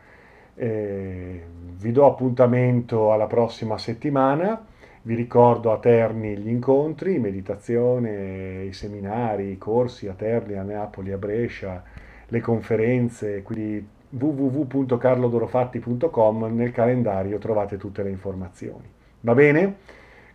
eh, 0.55 1.43
vi 1.77 1.91
do 1.91 2.05
appuntamento 2.05 3.11
alla 3.11 3.27
prossima 3.27 3.77
settimana, 3.77 4.65
vi 5.03 5.15
ricordo 5.15 5.71
a 5.71 5.79
Terni 5.79 6.37
gli 6.37 6.49
incontri, 6.49 7.19
meditazione, 7.19 8.63
i 8.63 8.73
seminari, 8.73 9.51
i 9.51 9.57
corsi 9.57 10.07
a 10.07 10.13
Terni, 10.13 10.55
a 10.55 10.63
Napoli, 10.63 11.11
a 11.11 11.17
Brescia, 11.17 11.83
le 12.27 12.39
conferenze, 12.39 13.41
quindi 13.43 13.85
www.carlodorofatti.com, 14.09 16.55
nel 16.55 16.71
calendario 16.71 17.37
trovate 17.37 17.75
tutte 17.77 18.01
le 18.03 18.11
informazioni. 18.11 18.89
Va 19.21 19.33
bene? 19.33 19.75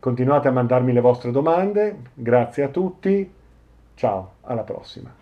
Continuate 0.00 0.48
a 0.48 0.52
mandarmi 0.52 0.92
le 0.92 1.00
vostre 1.00 1.30
domande, 1.30 1.96
grazie 2.14 2.64
a 2.64 2.68
tutti, 2.68 3.30
ciao, 3.94 4.32
alla 4.42 4.62
prossima. 4.62 5.17